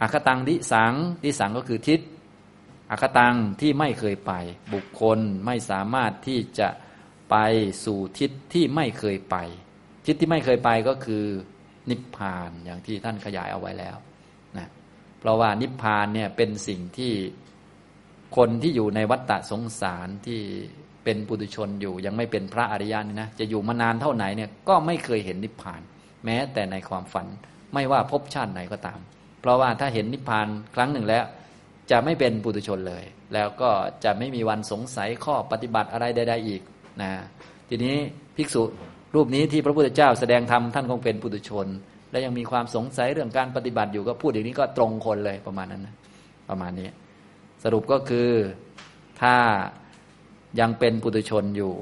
[0.00, 2.00] อคตังดิสังดิสังก็คือทิศ
[2.90, 4.32] อคตังที่ไม่เคยไป
[4.74, 6.68] บุคคลไม่สามารถที่จะ
[7.30, 7.36] ไป
[7.84, 9.36] สู่ทิศที่ไม่เคยไป
[10.06, 11.24] ทิศที่ไม่เคยไปก็คือ
[11.90, 13.96] นิพพานอย่างที่ท่านขยายเอาไว้แล้ว
[14.58, 14.68] นะ
[15.18, 17.12] เพราะว่านิพพานเนี่ยเป็นสิ่งที่
[18.36, 20.42] คนที่อยู่ในวัฏฏะสงสารที่
[21.04, 25.80] เป็นปุถุชนอยู่ ยังไม่เป็นพระอริยนี่นะจะอยู่มานานเท่าไหนเนี่ยก็ไม่เคยเห็นนิพพาน
[26.24, 27.26] แม้แต่ในความฝัน
[27.74, 28.98] ไม่ว่าพบชาติไหนก็ตาม
[29.40, 31.24] เพราะว่าถ้าเห็นนิพพานครั้งหนึ่งแล้ว
[31.90, 33.70] จะไม่เป็นปุถุชนเลย แล้วก็
[34.04, 36.62] จะไม่มีวันสงสัยข้อปฏิบัติอะไรใดๆอีก
[37.02, 37.10] นะ
[37.68, 37.96] ทีนี้
[38.36, 38.62] ภิกษุ
[39.14, 41.66] รูปนี้ที่พระพุทธเจ้าแสดงธรรมท่านคงเป็นปุถุชน
[42.10, 45.94] และยังมีความสงสัยเรื่องการปฏิบัติอยู่ก็พูดอย่างนี้ก็ตรงคนเลยประมาณนั้นนะ
[46.48, 46.88] ประมาณนี้
[47.64, 48.28] สรุปก็คือ
[49.20, 49.34] ถ้า
[50.60, 51.74] ยังเป็นปุถุชนอยู่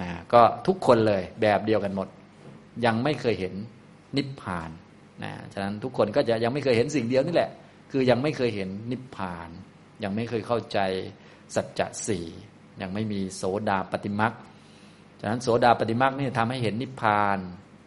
[0.00, 2.08] นะก็ทุกคนเลยแบบเดียวกันหมด
[2.84, 3.54] ยังไม่เคยเห็น
[4.16, 4.70] นิพพาน
[5.22, 7.50] นะฉะนั้นทุกคนก็จะยังไม่เคยเห็นสิ่งเดียวนี่แหละ
[7.90, 9.48] คือยังไม่เคยเห็นนิพพาน
[10.02, 10.78] ยังไม่เคยเข้าใจ
[11.54, 12.26] สัจจะสี่
[12.82, 14.34] ยังไม่มีโสดาปฏิมัก
[15.20, 17.38] ฉะนั้นโสดาปฏิมักนี่ทำให้เห็นนิพพาน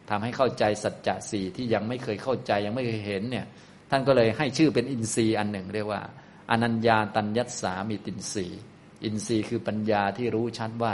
[0.09, 3.45] ทำให้เข้าใจสัจจะสี่ที่ยังไม่เคยเข้าใจยังไม่เคยเห็นเนี่ย
[3.89, 6.01] ท่านก็เลยให้ชื่อเป็นอินทรีย์อันหนึ่ง เรียกว่า
[6.51, 8.61] อนัญญาตัญญัตสามีตินทรีย์
[9.03, 10.93] อินทรีย์คือปัญญาที่รู้ชัดว่า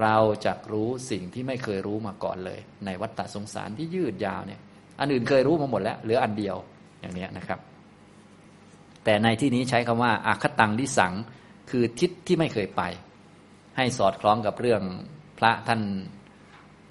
[0.00, 4.60] เราจะรู้สิ่งที่ไม่เคยรู้มาก่อนเลย ในวัฏฏะสงสารที่ยืดยาวเนี่ย
[5.00, 6.56] อันอื่นเคยรู้มาหมดแล้วเหลืออันเดียว
[7.00, 7.60] อย่างนี้นะครับ
[9.04, 11.12] แต่ในที่นี้ใช้คำว่าอาคตังลิสัง
[11.70, 12.82] คือทิศที่ไม่เคยไป
[13.76, 14.82] ให้สอดคล้องกับเรื่อง
[15.38, 15.82] พระท่าน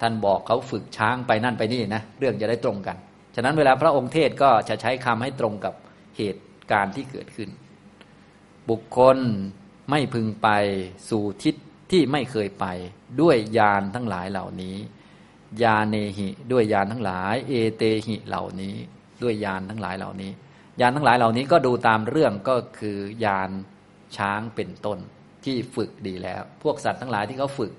[0.00, 2.96] ท่านบอกเขาฝึกช้างไปนั่นไปนี่นะเรื่องจะได้ตรงกัน
[3.34, 5.74] ฉะนั้นเวลาพระองค์เทศก็จะใช้คำให้ตรงกับ
[6.16, 7.50] เหตุการณ์ที่เกิดขึ้น
[8.70, 9.18] บุคคล
[9.90, 10.48] ไม่พึงไป
[11.10, 11.54] สู่ทิศ
[11.90, 12.66] ที่ไม่เคยไป
[13.20, 14.76] ด้วยยานทั้งหลายเหล่านี้
[15.62, 18.74] ยาเนหิด้วยยานทั้งหลาย เอเตหิเหล่านี้
[19.22, 20.30] ด้วยยานทั้งหลายเหล่านี้
[20.80, 23.50] ยานทั้งหลายเหล่านี้ก็ดูตามเรื่องก็คือยาน
[24.16, 24.98] ช้างเป็นต้น
[25.44, 27.72] ที่ฝึกดีแล้ว พวกสัตว์ทั้งหลายที่เขาฝึก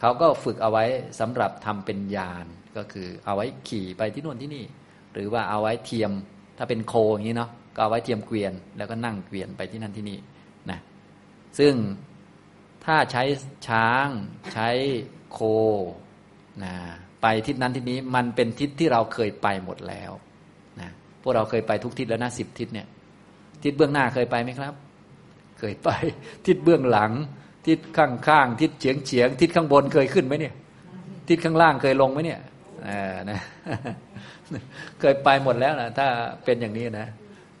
[0.00, 0.84] เขาก็ฝึกเอาไว้
[1.20, 4.64] สำหรับทำเป็นยานก็คือเอาไว้ขี่ไปที่นู่นที่นี่
[5.12, 6.10] หรือว่าเอาไว้เทียม
[6.58, 10.18] ถ้าเป็นโคอย่างนี้เนาะก็เอาไว้เทียมเกวียน แล้วก็นั่งเกวียนไปที่นั่นที่นี่
[11.58, 11.74] ซึ่ง
[12.84, 13.22] ถ้าใช้
[13.68, 14.08] ช้าง
[14.52, 14.68] ใช้
[15.32, 15.38] โค
[16.64, 16.74] นะ
[17.22, 20.12] ไปทิศนั้นทิศนี้มันเป็นทิศที่เราเคยไปหมดแล้ว
[20.80, 20.90] นะ
[21.22, 22.86] พวกเราเคยไปทุกทิศแล้วนะสิบทิศเนี่ย
[23.62, 24.74] ทิศเบื้องหน้าเคยไปไหมครับ
[25.58, 25.88] เคยไป
[26.46, 27.12] ทิศเบื้องหลัง
[27.66, 30.54] ทิศข้างข้างทิศเฉียงเฉียงทิศข้างบนเคยขึ้นไหมเนี่ย
[31.28, 32.40] ทิศข้างล่างเคยลงไหมเนี่ย
[33.30, 33.40] นะ
[35.00, 36.06] เคยไปหมดแล้วนะถ้า
[36.44, 37.06] เป็นอย่างนี้นะ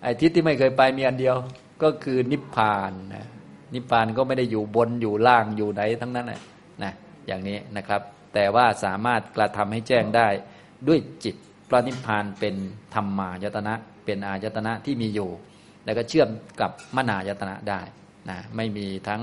[0.02, 1.36] ไอ้ทิศที่ไม่เคยไปมีอันเดียว
[1.82, 3.26] ก็คือนิพพานนะ
[3.74, 6.40] นิพพานก็ไม่ได้อยู่บนอยู่ล่างอยู่ไหนทั้งนั้นนะ
[6.82, 6.92] นะ
[7.26, 8.00] อย่างนี้นะครับ
[8.34, 10.28] แต่ว่าสามารถกระทำให้แจ้งได้
[10.88, 11.36] ด้วยจิต
[11.68, 12.54] พระนิพพานเป็น
[12.94, 15.30] ธรรมายตนะ เป็นอายตนะที่มีอยู่
[15.84, 16.28] แล้วก็เชื่อม
[16.60, 17.80] กับมนายตนะได้
[18.30, 19.22] นะไม่มีทั้ง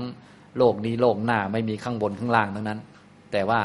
[0.58, 2.80] โลกนี้โลกหน้าไม่มีข้างบนข้างล่างทั้งนั้น
[3.32, 3.60] แต่ว่า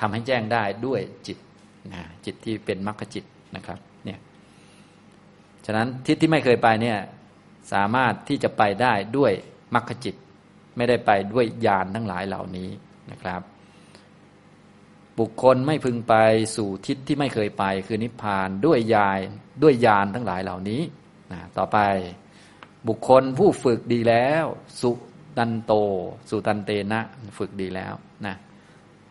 [0.00, 1.38] ทำให้แจ้งได้ด้วยจิต
[1.92, 3.24] นะจิตที่เป็นมรรคจิต
[3.56, 4.18] นะครับเนี่ย
[5.66, 6.98] ฉะนั้นทิศที่ไม่เคยไปเนี่ย
[7.72, 9.32] สามารถที่จะไปได้ด้วย
[9.74, 10.14] มรรคจิต
[10.76, 12.70] ไม่ได้ไปด้วยญาณทั้งหลายเหล่านี้
[13.10, 13.42] นะครับ
[15.18, 16.14] บุคคลไม่พึงไป
[16.56, 19.18] สู่ทิศที่ไม่เคยไป คือนิพพานด้วยยาย
[19.62, 20.82] ด้วยญาณทั้งหลายเหล่านี้
[21.32, 21.78] นะต่อไป
[22.88, 24.44] บุคคลผู้ฝึกดีแล้ว
[24.80, 24.90] สุ
[25.36, 25.72] ตันโต
[26.30, 27.00] สุตันเตนะ
[27.38, 27.94] ฝึกดีแล้ว
[28.26, 28.36] นะ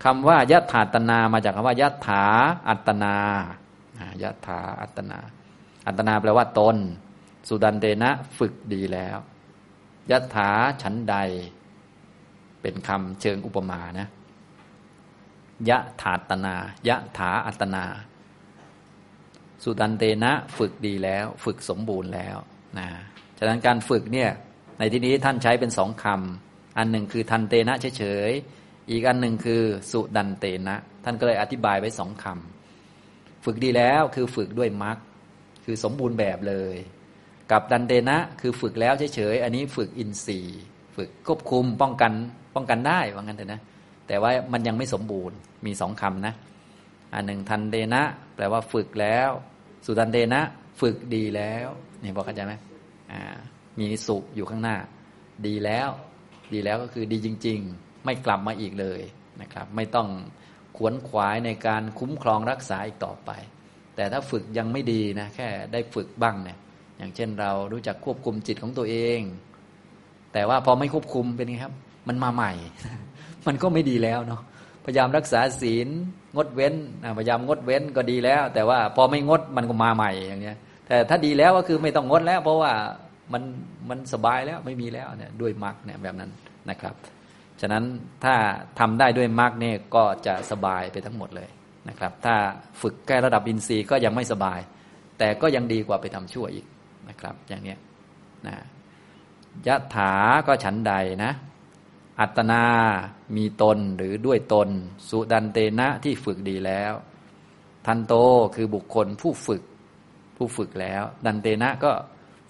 [0.03, 2.23] คำว่ายัตถาตนามาจากคำว่ายัตถา
[2.69, 3.15] อัตนา
[4.23, 5.19] ยัตถาอัตนา
[5.87, 6.77] อัตนาแปลว่าตน
[7.47, 9.17] สุดันเตนะฝึกดีแล้ว
[10.11, 10.49] ยัตถา
[10.81, 11.15] ฉันใด
[12.61, 14.07] เป็นคำเชิงอุปมานะ
[15.69, 16.55] ยะถาตนา
[16.87, 17.85] ยะถาอัตนา
[19.63, 22.37] สุตันเตนะฝึกดีแล้ว ฝึกสมบูรณ์แล้ว
[22.79, 22.87] นะ
[23.37, 24.29] ฉะนั้นการฝึกเนี่ย
[24.79, 34.97] ในที่นี้ท่านใช้เป็นสองคำอันหนึ่งคือทันเตนะเฉยๆอีกอันหนึ่งคือสุดันเตนะ ท่านก็เลยอธิบายไว้สองคำฝึกดีแล้วคือฝึกด้วยมรรค
[35.65, 36.75] คือสมบูรณ์แบบเลย
[37.51, 40.61] กับดันเดนะ คือฝึกแล้วเฉยๆอันนี้ฝึกอินทรีย์
[40.95, 42.11] ฝึกควบคุมป้องกัน
[42.55, 43.61] ป้องกันได้ว่างั้นเถอะนะ
[44.07, 46.33] แต่ว่ามันยังไม่สมบูรณ์มีสองคำนะ
[47.13, 48.01] อันหนึ่งทันเดนะ
[48.35, 49.29] แปลว่าฝึกแล้ว
[49.85, 50.41] สุดันเดนะ
[50.81, 51.67] ฝึกดีแล้ว
[52.03, 52.53] นี่บอกเข้าใจไหม
[53.11, 53.21] อ่า
[53.79, 54.77] มีสุอยู่ข้างหน้า
[55.45, 55.89] ดีแล้ว
[56.53, 59.01] ดีแล้วก็คือดีจริง ๆ ไม่กลับมาอีกเลย
[59.41, 60.07] นะครับ ไม่ต้อง
[60.77, 63.31] ขวนขวายในการคุ้มครองรักษาอีกต่อไป
[63.95, 66.57] แต่ถ้าฝึกยังไม่ดีนะ แค่ได้ฝึกบ้างเนี่ย
[66.97, 69.19] อย่างเช่นเรารู้จักควบคุมจิตของตัวเอง
[70.33, 71.73] แต่ว่าพอไม่ควบคุมเป็นไงครับ
[72.07, 72.51] มันมาใหม่
[73.47, 74.41] มันก็ไม่ดีแล้วเนาะ
[74.85, 75.87] พยายามรักษาศีล
[76.35, 76.75] งดเว้น
[77.17, 80.57] พยายามงดเว้นก็ดีแล้ว แต่ว่าพอไม่งดมันก็มาใหม่อย่างเงี้ย
[80.87, 82.71] แต่ถ้าดีแล้วก็คือไม่ต้องงดแล้ว เพราะว่า
[83.33, 83.43] มัน
[83.89, 86.31] มันสบายแล้วไม่มีแล้วเนี่ยด้วยมรรคเนี่ยแบบนั้น
[86.69, 86.95] นะครับ
[87.61, 87.83] ฉะนั้น
[88.23, 88.35] ถ้า
[88.79, 91.49] ทำได้ด้วยมรรคเนี่ยก็จะสบายไปทั้งหมดเลย
[91.89, 92.35] นะครับ ถ้า
[92.81, 94.59] ฝึกแก้ระดับอินทรีย์ก็ยังไม่สบาย
[95.19, 96.65] แต่ก็ยังดีกว่าไปทำชั่วอีก
[97.17, 97.75] นะครับ อย่างนี้
[98.47, 98.55] นะ
[99.67, 100.13] ยะถา
[100.47, 101.31] ก็ฉันใดนะ
[102.19, 102.63] อัตนา
[103.35, 104.69] มีตนหรือด้วยตน
[105.09, 106.93] สุดันเตนะที่ฝึกดีแล้ว
[107.85, 108.13] ทันโต
[108.55, 109.63] คือบุคคลผู้ฝึก
[110.37, 111.91] ผู้ฝึกแล้ว ดันเตนะก็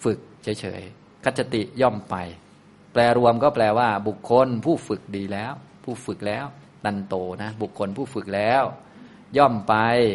[0.04, 2.14] ฝึกเฉยๆคัจติย่อมไป
[2.92, 5.52] แปลรวมก็แปลว่า บุคคลผู้ฝึกดีแล้ว
[5.84, 6.46] ผู้ฝึกแล้ว
[6.84, 8.62] ดันโตนะ บุคคลผู้ฝึกแล้ว
[9.36, 9.74] ย่อมไป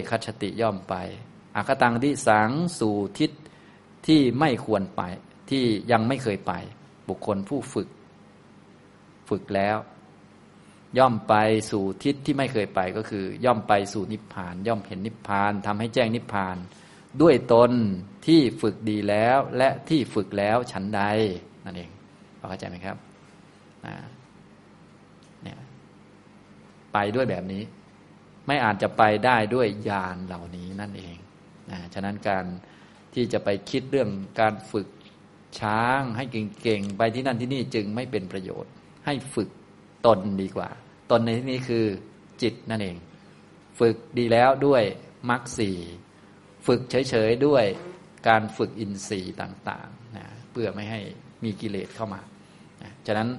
[0.09, 0.95] คัจติย่อมไป
[1.55, 3.31] อาคตังที่สังสู่ทิศ
[4.07, 5.01] ที่ไม่ควรไป
[5.49, 6.53] ที่ยังไม่เคยไป
[7.09, 7.87] บุคคลผู้ฝึก
[9.29, 9.77] ฝึกแล้ว
[10.97, 11.35] ย่อมไป
[11.71, 16.57] สู่ทิศที่ไม่เคยไปก็คือ ย่อมไปสู่นิพพาน ย่อมเห็นนิพพานทำให้แจ้งนิพพาน
[17.21, 17.71] ด้วยตน
[18.27, 21.01] ที่ฝึกดีแล้ว และที่ฝึกแล้วฉันใด
[21.65, 21.89] นั่นเอง
[22.49, 22.97] เข้าใจไหมครับ
[25.43, 25.57] เนี่ย
[26.93, 27.63] ไปด้วยแบบนี้
[28.47, 31.15] ไม่อาจจะไปได้ด้วยญาณเหล่านี้นั่นเอง
[31.71, 32.45] นะฉะนั้นการ
[33.15, 34.87] ที่จะไปคิดเรื่องการฝึก
[35.59, 38.71] ช้างให้เก่งๆ ไปที่นั่นที่นี่จึงไม่เป็นประโยชน์
[39.05, 39.49] ให้ฝึก
[40.05, 40.69] ตนดีกว่า
[41.11, 41.85] ตนในที่นี้คือ
[42.41, 42.97] จิตนั่นเอง
[43.79, 44.83] ฝึกดีแล้วด้วย
[45.29, 45.77] มรรคสี่
[46.67, 47.65] ฝึกเฉยๆด้วย
[48.27, 50.99] การฝึกอินทรีย์ต่างๆนะเพื่อไม่ให้
[51.43, 52.21] มีกิเลสเข้ามา
[52.81, 53.29] นะฉะนั้น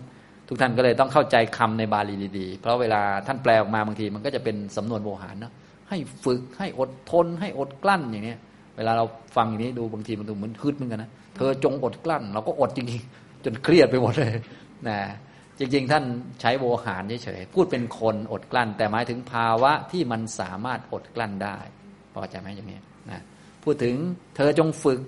[0.48, 5.52] ทุกท่านก็เลยต้องเข้าใจคำในบาลีดีๆ เพราะเวลาท่านแปลออกมาบางทีมันก็จะเป็นสำนวนโบหารเนาะ
[5.88, 8.36] ให้ฝึกให้อดทนให้อดกลั้นอย่างนี้
[8.76, 9.04] เวลาเรา
[9.36, 14.32] ฟังอย่างนี้ดูบางทีมันดูเหมือนฮึดเหมือนกันนะเธอจงอดกลั้น เราก็อดจริงๆ จนเครียดไปหมดเลย
[14.88, 14.98] นะ
[15.58, 16.04] จริง ๆ ท่าน
[16.40, 21.58] ใช้โวหารเฉยๆพูดเป็นคนอดกลั้น แต่หมายถึงภาวะที่มันสามารถอดกลั้นได้
[22.14, 22.78] พอใจไหมอย่างนี้
[23.10, 23.22] นะ
[23.64, 23.94] พูดถึง
[24.36, 25.00] เธอจงฝึก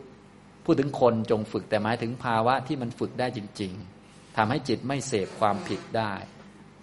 [0.65, 3.73] พูดถึงคนจงฝึก แต่หมายถึงภาวะที่มันฝึกได้จริง
[4.05, 6.13] ๆทำให้จิตไม่เสพความผิดได้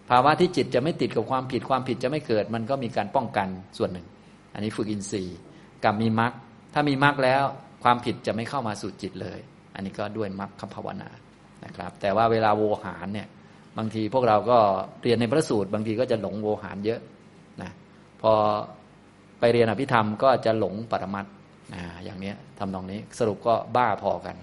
[0.10, 4.08] ภาวะที่จิตจะไม่ติดกับความผิดความผิดจะไม่เกิด มันก็มีการป้องกันส่วนหนึ่ง
[4.54, 5.38] อันนี้ฝึกอินทรีย์
[5.84, 6.34] กับมีมรรค
[6.74, 7.44] ถ้ามีมรรคแล้ว
[7.84, 9.40] ความผิดจะไม่เข้ามาสู่จิตเลย
[9.76, 11.10] อันนี้ก็ด้วยมรรคคภาวนา
[11.66, 13.28] นะครับ แต่ว่าเวลาโวหารเนี่ย
[13.78, 14.58] บางทีพวกเราก็
[15.04, 17.00] เรียนในพระสูตร บางทีก็จะหลงโวหารเยอะ
[17.62, 17.72] นะ
[18.22, 18.32] พอ
[19.40, 21.26] ไปเรียนอภิธรรมก็จะหลงปรมัต
[21.74, 24.36] นะอย่างนี้ทำนองนี้สรุปก็บ้าพอกัน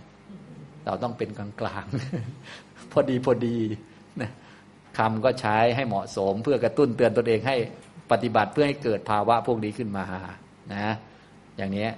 [0.87, 3.57] เราต้องเป็นกลางๆพอดีพอดี
[4.21, 4.31] นะ
[4.99, 7.57] คำก็ใช้ให้เหมาะสม เพื่อกระตุ้นเตือนตนเองให้
[8.11, 10.05] ปฏิบัติเพื่อให้เกิดภาวะพวกนี้ขึ้นมา
[10.73, 10.95] นะ
[11.57, 11.89] อย่างนี้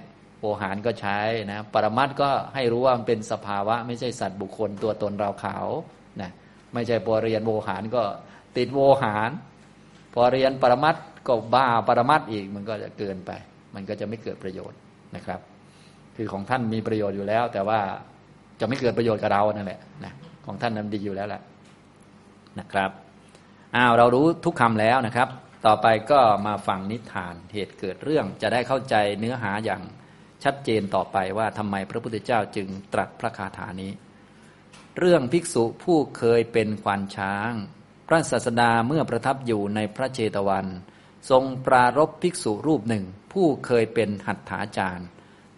[0.61, 1.19] หารก็ใช้
[1.51, 5.57] นะปรมัตก็ให้รู้ว่ามันเป็นสภาวะ ไม่ใช่สัตว์บุคคลตัวตนเราเขา
[6.21, 6.31] นะ
[6.73, 8.03] ไม่ใช่พอเรียนโวหารก็
[8.57, 9.29] ติดโวหาร
[10.13, 10.95] พอเรียนปรมัต
[11.27, 13.31] ก็บ้าปรมัตอีกมันก็จะเกินไป
[13.75, 14.79] มันก็จะไม่เกิดประโยชน์
[15.15, 15.39] นะครับ
[16.15, 17.79] คือของท่านมีประโยชน์อยู่แล้ว แต่ว่า
[18.59, 20.13] จะไม่เกิดประโยชน์กับเรานั่นแหละนะ
[20.45, 21.41] ของท่านนั้นดีอยู่แล้วแหละ
[22.59, 22.91] นะครับ
[23.75, 25.27] อ้าวเรารู้ทุกคำแล้วนะครับ
[25.65, 29.81] ต่อไปก็มาฟังนิทานเหตุเกิดเรื่องจะได้เข้าใจเนื้อหาอย่าง
[30.43, 33.91] ชัดเจนต่อไปว่าทำไมพระพุทธเจ้าจึงตรัสพระคาถานี้
[34.97, 37.51] เรื่องภิกษุผู้เคยเป็นควานช้าง
[38.07, 40.67] พระศาสดาเมื่อประทับอยู่ในพระเจตวัน
[41.29, 45.07] ทรงปรารบภิกษุรูปหนึ่ง ผู้เคยเป็นหัตถาจารย์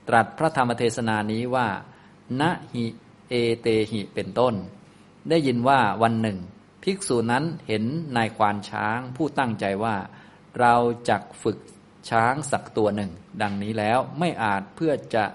[0.07, 1.67] ตรัสพระธรรมเทศนานี้ว่า
[2.41, 2.43] ณ
[2.73, 2.85] หิ
[3.29, 4.55] เอเตหิเป็นต้น
[5.29, 6.37] ได้ยินว่าวันหนึ่ง
[6.83, 7.83] ภิกษุนั้นเห็น
[8.15, 9.95] นายควานช้างผู้ตั้งใจว่า
[10.59, 10.75] เรา
[11.09, 11.57] จักฝึก
[12.09, 15.25] ช้างสักตัวหนึ่ง ดังนี้แล้วไม่อาจเพื่อจะ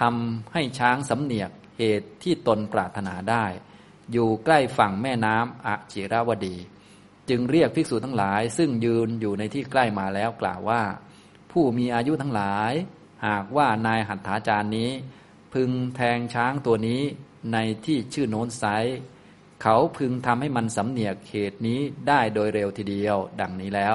[0.00, 3.44] ทำให้ช้างสำเนียกเหตุที่ตนปรารถนาได้
[4.12, 6.56] อยู่ใกล้ฝั่งแม่น้ำอจิราวดี
[7.28, 10.82] จึงเรียกภิกษุทั้งหลาย ซึ่งยืนอยู่ในที่ใกล้มาแล้วกล่าวว่า
[11.52, 12.72] ผู้มีอายุทั้งหลาย
[13.26, 14.90] หากว่านายหัตถาจารย์นี้
[15.54, 17.02] พึงแทงช้างตัวนี้
[17.52, 18.64] ในที่ชื่อโน้นไซ
[19.62, 23.94] เขาพึงทำให้มันสำเนียกเหตุนี้ได้โดยเร็วทีเดียว ดังนี้แล้ว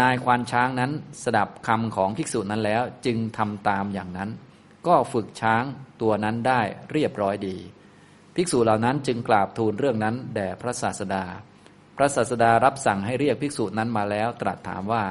[0.00, 0.92] นายควานช้างนั้น
[1.24, 4.30] สดับคำของภิกษุนั้นแล้วจึงทำตามอย่างนั้น
[4.86, 5.64] ก็ฝึกช้าง
[6.02, 6.60] ตัวนั้นได้
[6.92, 7.56] เรียบร้อยดี
[8.34, 11.24] ภิกษุเหล่านั้นจึงกราบทูลเรื่องนั้นแด่พระศาสดา
[11.96, 15.04] พระศาสดารับสั่งให้เรียกภิกษุนั้นมาแล้วตรัสถามว่า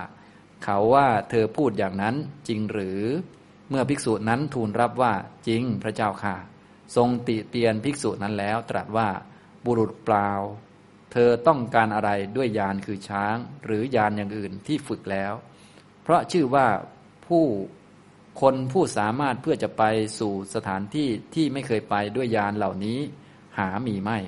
[0.64, 2.16] เขาว่าเธอพูดอย่างนั้น
[2.48, 3.02] จริงหรือ
[3.70, 5.14] เมื่อภิกษุนั้นทูลรับว่า
[5.48, 6.36] จริงพระเจ้าค่ะ
[6.96, 9.08] ทรงติเตียนภิกษุนั้นแล้วตรัสว่า
[9.66, 10.30] บุรุษเปล่า
[11.12, 15.34] เธอต้องการอะไรด้วยยานคือช้าง หรือยานอย่างอื่นที่ฝึกแล้ว
[16.04, 16.68] เพราะชื่อว่า
[17.28, 17.46] ผู้
[18.42, 19.84] คนผู้สามารถเพื่อจะไป
[20.20, 23.00] สู่สถานที่ที่ไม่เคยไปด้วยยานเหล่านี้
[23.58, 24.20] หามีไม่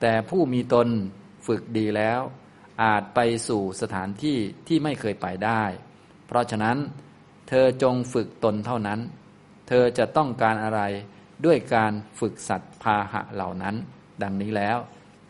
[0.00, 0.88] แต่ผู้มีตน
[1.46, 2.20] ฝึกดีแล้ว
[2.82, 5.62] อาจไปสู่สถานที่ที่ไม่เคยไปได้
[6.26, 6.76] เพราะฉะนั้น
[7.48, 9.00] เธอจงฝึกตนเท่านั้น
[9.68, 10.80] เธอจะต้องการอะไร
[11.44, 13.74] ด้วยการฝึกสัตว์พาหะเหล่านั้น
[14.22, 14.78] ดังนี้แล้ว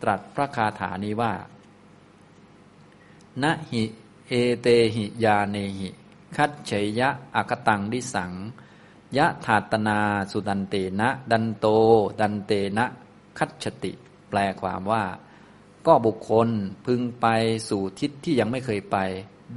[0.04, 1.32] ตรัสพระคาถานี้ว่า
[3.42, 3.82] ณหิ
[4.28, 5.88] เอเตหิยาเนหิ
[6.36, 8.32] คัดเฉยยะอากตังดิสัง
[9.16, 9.98] ยะถาตนา
[10.30, 11.66] สุดันเตนะ ดันโต
[12.20, 12.86] ดันเตนะ
[13.38, 13.92] คัดฉติ
[14.28, 15.04] แปลความว่า
[15.86, 16.48] ก็บุคคล
[16.86, 17.26] พึงไป
[17.68, 18.96] สู่ทิศที่ยังไม่เคยไป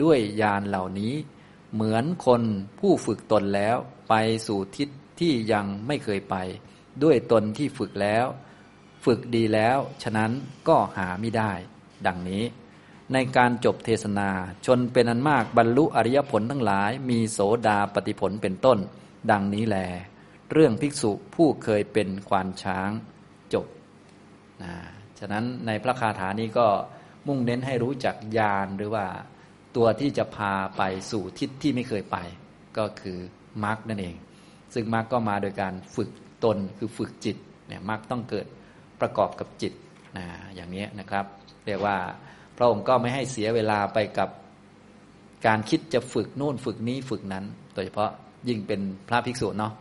[0.01, 1.13] ด้วยยานเหล่านี้
[1.73, 2.41] เหมือนคน
[2.79, 3.77] ผู้ฝึกตนแล้ว
[4.09, 4.13] ไป
[4.47, 4.89] สู่ทิศ
[5.19, 6.35] ที่ยังไม่เคยไป
[7.03, 8.25] ด้วยตนที่ฝึกแล้ว
[9.05, 10.31] ฝึกดีแล้ว ฉะนั้น
[10.67, 11.51] ก็หาไม่ได้
[12.07, 12.43] ดังนี้
[13.13, 14.29] ในการจบเทศนา
[14.65, 18.77] ชนเป็นอันมากบรรลุอริยผลทั้งหลาย มีโสดาปฏิผลเป็นต้น
[19.31, 19.77] ดังนี้แล
[20.51, 22.89] เรื่องภิกษุผู้เคยเป็นควานช้าง
[24.63, 24.73] นะ
[25.19, 26.67] ฉะนั้นในพระคาถานี้ก็
[27.27, 29.05] มุ่งเน้นให้รู้จักญาณหรือว่า
[29.75, 30.81] ตัวที่จะพาไป
[31.11, 32.17] สู่ทิศที่ไม่เคยไป
[32.77, 33.17] ก็คือ
[33.65, 34.15] มรรคนั่นเอง
[34.73, 36.09] ซึ่งมรรคก็มาโดยการฝึก
[36.43, 37.37] ตนคือฝึกจิต
[37.67, 38.45] เนี่ยมรรคต้องเกิด
[39.01, 39.73] ประกอบกับจิต
[40.17, 40.25] นะ
[40.55, 41.25] อย่างนี้นะครับ
[41.65, 41.97] เรียกว่า
[42.57, 44.29] พระองค์ก็ไม่ให้เสียเวลาไปกับ
[45.47, 48.11] การคิดจะฝึกนู่นฝึกนี้ฝึกนั้น โดยเฉพาะ
[48.47, 49.73] ยิ่งเป็นพระภิกษุเนาะ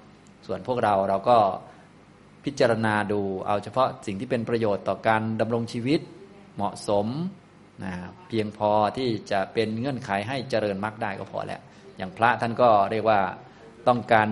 [0.46, 1.36] ส่วนพวกเราเราก็
[2.44, 6.00] พิจารณาดูเอาเฉพาะสิ่งที่เป็นประโยชน์ต่อการดำรงชีวิต
[6.56, 7.06] เหมาะสม
[7.84, 7.92] นะ
[8.28, 11.60] เพียงพอที่จะเป็นเงื่อนไขให้เจริญมรรคได้ก็พอแล้ว
[11.96, 13.20] อย่างพระท่านก็เรียกว่า
[13.88, 14.28] ต้องการ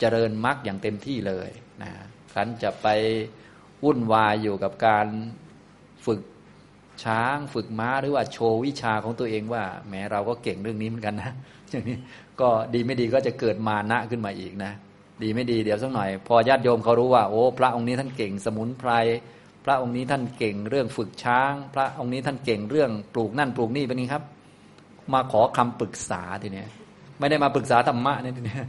[0.00, 1.48] เจริญมรรคอย่างเต็มที่เลย
[1.82, 1.90] นะ
[2.32, 2.86] ครั้นจะไป
[3.84, 5.06] วุ่นวายอยู่กับการ
[6.06, 6.20] ฝึก
[7.04, 11.32] ช้างฝึกม้าหรือว่าโชว์วิชาของตัวเองว่าแม้เราก็เก่งเรื่องนี้เหมือนกันนะ
[11.70, 11.98] อย่างนี้
[12.40, 14.72] ก็ดีไม่ดีก็จะเกิดมานะขึ้นมาอีกนะ
[15.22, 18.90] ดีไม่ดีเดี๋ยวสักหน่อย พอญาติโยมเขารู้ว่า โอ้พระองค์นี้ท่านเก่งสมุนไพร
[19.64, 24.24] พระองค์นี้ท่านเก่งเรื่องฝึกช้าง พระองค์นี้ท่านเก่งเรื่องปลูกนั่นปลูกนี่เป็นไงครับ
[25.12, 26.68] มาขอคำปรึกษาทีเนี้ย
[27.18, 28.64] ไม่ได้มาปรึกษาธรรมะเนี่ยทีเนี้ย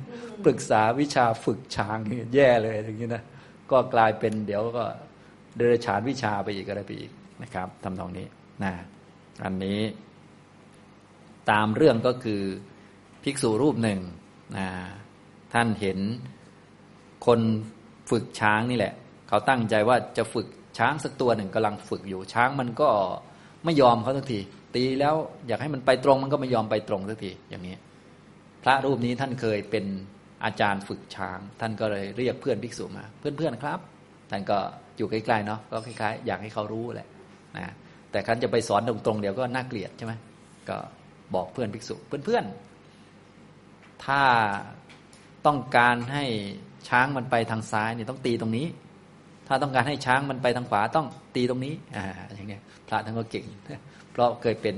[0.45, 3.23] ปรึกษาวิชาฝึกช้างนี่แย่เลยอย่างนี้นะ
[3.71, 4.85] ก็กลายเป็นเดี๋ยวก็
[5.55, 7.11] เดรัจฉานวิชาไปอีกอะไรไปอีก
[7.43, 8.27] นะครับทำตรงนี้
[8.63, 8.73] นะ
[9.43, 9.79] อันนี้
[11.51, 12.41] ตามเรื่องก็คือ
[13.23, 13.99] ภิกษุรูปหนึ่ง
[14.57, 14.67] นะ
[15.53, 15.99] ท่านเห็น
[17.25, 17.39] คน
[18.09, 18.93] ฝึกช้างนี่แหละ
[19.27, 20.47] เขาตั้งใจว่าจะฝึก
[20.77, 22.89] ช้างสักตัวหนึ่งกำลังฝึกอยู่ช้างมันก็
[23.65, 24.39] ไม่ยอมเขาสักที
[24.75, 25.15] ตีแล้ว
[25.47, 27.75] อยากให้มันไปตรงมันก็ไม่ยอมไปตรงสักทีอย่างนี้
[28.63, 29.85] พระรูปนี้ท่านเคยเป็น
[30.45, 33.79] อาจารย์ฝึกช้าง ท่านก็เลยเรียกเพื่อนภิกษุมา เพื่อนๆครับ
[34.29, 34.57] ท่านก็
[34.97, 37.07] อยู่ใกล้ๆเนาะก็คล้ายๆอยากให้เขารู้แหละ
[37.57, 37.73] นะ
[38.11, 40.13] แต่คันจะไปสอนตรงๆเดี๋ยวก็น่าเกลียดใช่ไหม
[40.69, 40.77] ก็
[41.35, 44.21] บอกเพื่อนภิกษุเพื่อนๆถ้า
[45.45, 46.23] ต้องการให้
[46.89, 48.67] ช้างมันไปทางซ้ายนี่ต้องตีตรงนี้
[49.47, 53.45] ถ้าต้องการให้ช้างมันไปทางขวาต้องตีตรงนี้อ่าอย่างเนี้ยพระท่านก็เก่ง
[54.11, 54.75] เพราะเคยเป็น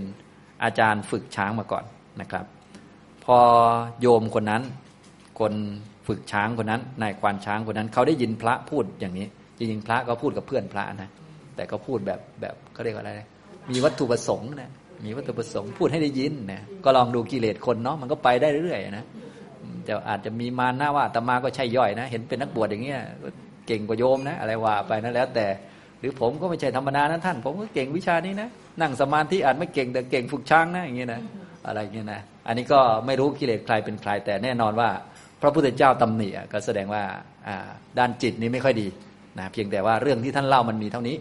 [0.63, 1.85] อาจารย์ฝึกช้างมาก่อน
[2.21, 2.45] นะครับ
[3.25, 3.37] พอ
[4.01, 4.63] โยมคนนั้น
[5.41, 5.53] คน
[6.07, 9.27] ฝึกช้างคนนั้นนายควานช้างคนนั้น เขาได้ยินพระพูดอย่างนี้
[9.57, 11.09] จริงๆพระก็พูดกับเพื่อนพระนะ
[11.55, 13.11] แต่ก็พูดแบบแบบเขาเรียกว่าอะไร
[13.71, 14.71] มีวัตถุประสงค์นะ
[15.05, 19.05] มีวัตถุประสงค์พูดให้ได้ยินนะก็ลองดูกิเลสคนเนาะมันก็ไปได้เรื่อยนะ
[19.87, 22.99] จะอาจจะมีมาหน้าว่าตมาก็ใช่ย่อยนะ เห็นเป็นนักบวชอย่างเงี้ย
[23.67, 25.47] เก่งกว่าโยมนะ อะไรว่าไปนะแล้ว แต่
[25.99, 28.49] หรือผมก็ไม่ใช่ธรรมดานะท่าน ผมก็เก่งวิชานี้นะ
[28.81, 31.21] นั่งสมาธิอาจไม่เก่งแต่เก่งฝึกช้างนะอย่างเงี้ยนะ
[31.67, 34.89] อะไรเงี้ยนะอันนี้ก็ไม่รู้กิเลสใครเป็นใครแต่แน่นอนว่า
[35.41, 37.03] พระพุทธเจ้าตำหนิก็แสดงว่า
[37.99, 38.87] ด้านจิตนี้ไม่ค่อยดี
[39.39, 41.15] นะเพียงแต่ว่าเรื่องที่ท่านเล่ามันมีเท่านี้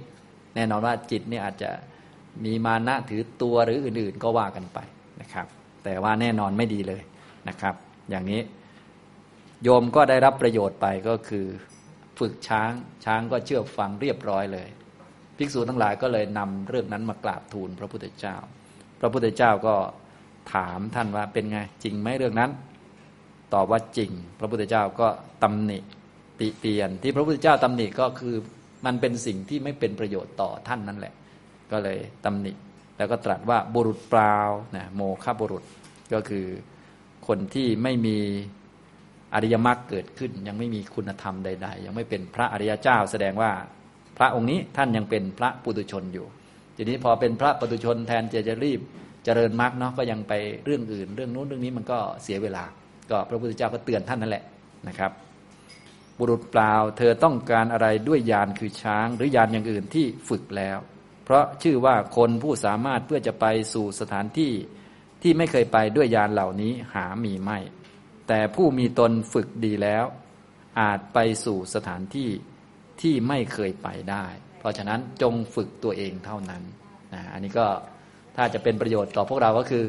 [0.55, 1.71] แน่นอนว่าจิตนี่อาจจะ
[2.45, 4.79] มีมานะถือตัวหรืออื่นๆ ก็ว่ากันไป
[5.21, 5.47] นะครับ
[5.85, 7.03] แต่ว่าแน่นอนไม่ดีเลย
[7.49, 7.75] นะครับ
[8.11, 8.41] อย่างนี้
[9.63, 11.47] โยมก็ได้รับประโยชน์ไปก็คือ
[12.19, 12.73] ฝึกช้าง
[13.05, 14.69] ช้างก็เชื่อฟังเรียบร้อยเลย
[15.37, 18.37] ภิกษุทั้งหลายก็เลยนำเรื่องนั้นมากราบทูลพระพุทธเจ้า
[19.01, 19.75] พระพุทธเจ้าก็
[20.55, 22.51] ถามท่านว่าเป็นไงจริงไหมเรื่องนั้น
[23.55, 25.09] ตอบว่าจริง พระพุทธเจ้าก็
[25.43, 25.79] ตำหนิ
[26.41, 28.35] ติเตียน ที่พระพุทธเจ้าตำหนิก็คือ
[28.87, 31.15] มันเป็นสิ่งที่ไม่เป็นประโยชน์ต่อท่านนั่นแหละ
[31.73, 32.53] ก็เลยตำหนิ
[32.97, 34.37] แล้วก็ตรัสว่าบุรุษเปล่า
[34.77, 35.65] นะโมฆะบุรุษ
[36.13, 36.47] ก็คือ
[37.27, 38.19] คนที่ไม่มี
[39.35, 43.51] อริยมรรคเกิดขึ้น ยังไม่มีคุณธรรมใด ๆ ยังไม่เป็นพระอริยเจ้า แสดงว่า
[44.19, 46.27] พระองค์นี้ท่านยังเป็นพระปุถุชนอยู่
[46.77, 48.81] ทีนี้พอเป็นพระปุถุชนแทนจะจะรีบ
[49.25, 50.33] เจริญมรรคเนาะก็ยังไป
[50.65, 52.65] เรื่องอื่น เรื่องนู้นเรื่องนี้มันก็เสียเวลา
[53.11, 54.45] ก็พระพุทธเจ้าก็เตือนท่านนั่นแหละ
[54.89, 55.13] นะครับ
[56.19, 60.79] บุรุษเปล่าเธอต้องการอะไรด้วยยานคือช้าง หรือยานอย่างอื่นที่ฝึกแล้ว
[61.25, 64.53] เพราะชื่อว่าคนผู้สามารถเพื่อจะไปสู่สถานที่
[65.23, 67.59] ที่ไม่เคยไปด้วยยานเหล่านี้หามีไม่
[68.29, 70.05] แต่ผู้มีตนฝึกดีแล้ว
[70.81, 72.31] อาจไปสู่สถานที่
[73.01, 74.25] ที่ไม่เคยไปได้
[74.59, 76.63] เพราะฉะนั้นจงฝึกตัวเองเท่านั้น
[77.15, 77.67] นะอันนี้ก็
[78.37, 79.85] ถ้าจะเป็นประโยชน์ต่อพวกเราก็คือ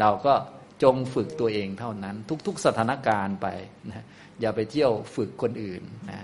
[0.00, 0.34] เราก็
[0.82, 2.16] จงฝึกตัวเองเท่านั้น
[2.46, 3.46] ทุก ๆ สถานการณ์ไป
[3.88, 4.04] นะ
[4.40, 6.18] อย่าไปเที่ยวฝึกคนอื่นนะ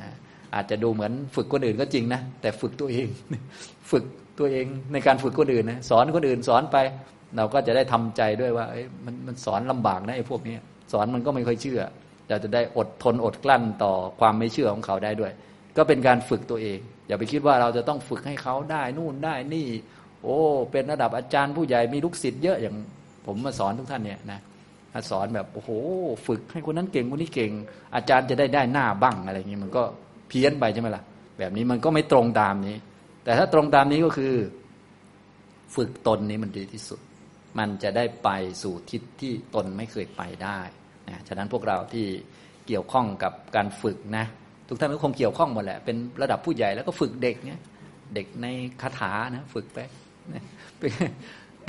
[0.55, 3.07] อาจจะดูเหมือนฝึกคนอื่นก็จริงนะแต่ฝึกตัวเอง
[3.91, 4.05] ฝึก
[4.39, 6.77] ตัวเองในการฝึกคนอื่นนะสอนคนอื่นสอนไป
[7.37, 8.67] เราก็จะได้ทำใจด้วยว่า
[9.05, 10.57] มันมันสอนลำบากนะไอ้พวกนี้
[10.93, 11.81] สอนมันก็ไม่ค่อยเชื่อ
[12.29, 15.33] เราจะได้อดทนอดกลั้นต่อความไม่เชื่อของเขาได้ด้วย
[15.77, 16.79] ก็เป็นการฝึกตัวเอง
[17.09, 19.67] อย่าไปคิดว่าเราจะต้องฝึกให้เขาได้นู่นได้นี่
[20.23, 20.39] โอ้
[20.71, 22.77] เป็นระดับอาจารย์ผู้ใหญ่มีลูกศิษย์เยอะอย่าง
[23.27, 24.41] ผมมาสอนทุกท่านเนี่ยนะ
[25.11, 25.71] สอนแบบโอ้โห
[26.27, 27.51] ฝึกให้คนนั้นเก่งคนนี้เก่ง
[27.95, 29.83] อาจารย์จะได้ได้หน้าบ้างอะไรอย่างนี้มันก็
[30.29, 31.03] เพี้ยนไปใช่ไหมล่ะ
[31.39, 32.77] แบบนี้มันก็ไม่ตรงตามนี้
[33.25, 34.35] แต่ถ้าตรงตามนี้ก็คือ
[35.75, 37.01] ฝึกตนนี้มันดีที่สุด
[37.59, 38.29] มันจะได้ไป
[38.63, 40.61] สู่ทิศที่ตนไม่เคยไปได้
[41.09, 42.07] นะฉะนั้นพวกเราที่
[42.67, 44.25] เกี่ยวข้องกับการฝึกนะ
[44.69, 47.61] ทุกท่านก็คงเกี่ยวข้องหมดแหละ เป็นระดับผู้ใหญ่แล้วก็ฝึกเด็กเนี่ย
[48.15, 48.47] เด็กใน
[48.83, 49.79] คาถานะ ฝึกไป
[50.35, 50.43] นะ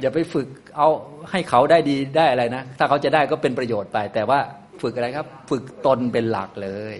[0.01, 0.89] อย่าไปฝึกเอา
[1.31, 4.39] ให้เขาได้ดีได้อะไรนะ ถ้าเขาจะได้ก็เป็นประโยชน์ไป แต่ว่า
[4.81, 6.95] ฝึกอะไรครับ ฝึกตนเป็นหลักเลย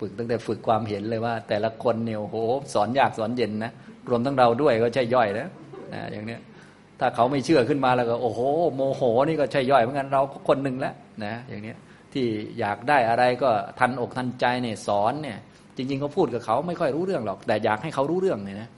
[0.00, 2.36] ฝึกตั้งแต่ฝึกความเห็นเลยว่า แต่ละคนเนี่ยโอ้โห
[2.74, 3.72] สอนยากสอนเย็นนะ
[4.10, 5.48] รวมทั้งเราด้วยก็ใช่ย่อยนะ
[5.94, 6.40] นะอย่างเนี้ย
[7.00, 8.40] ถ้าเขาไม่เชื่อขึ้นมาแล้วก็ โอ้โห
[8.74, 11.76] โมโหนี่ก็ใช่ย่อยเหมือนกันเราก็คนหนึ่งแล้วนะอย่างเนี้ย
[12.12, 12.26] ที่
[12.58, 15.38] อยากได้อะไรก็ทันอกทันใจเนี่ยสอนเนี่ย
[15.76, 18.68] จริงๆเขาพูดกับเขาไม่ค่อยรู้เรื่องหรอก แต่อยากให้เขารู้เรื่องเนี่ยนะ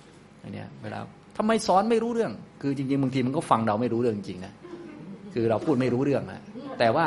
[0.40, 1.00] อย่างเนี้ยเวลา
[1.36, 2.32] ทำไมสอนไม่รู้เรื่อง
[2.62, 4.52] คือจริงๆบางทีมันก็ฟังเราไม่รู้เรื่องจริงนะ
[5.34, 6.40] คือเราพูดไม่รู้เรื่องนะ
[6.78, 7.06] แต่ว่า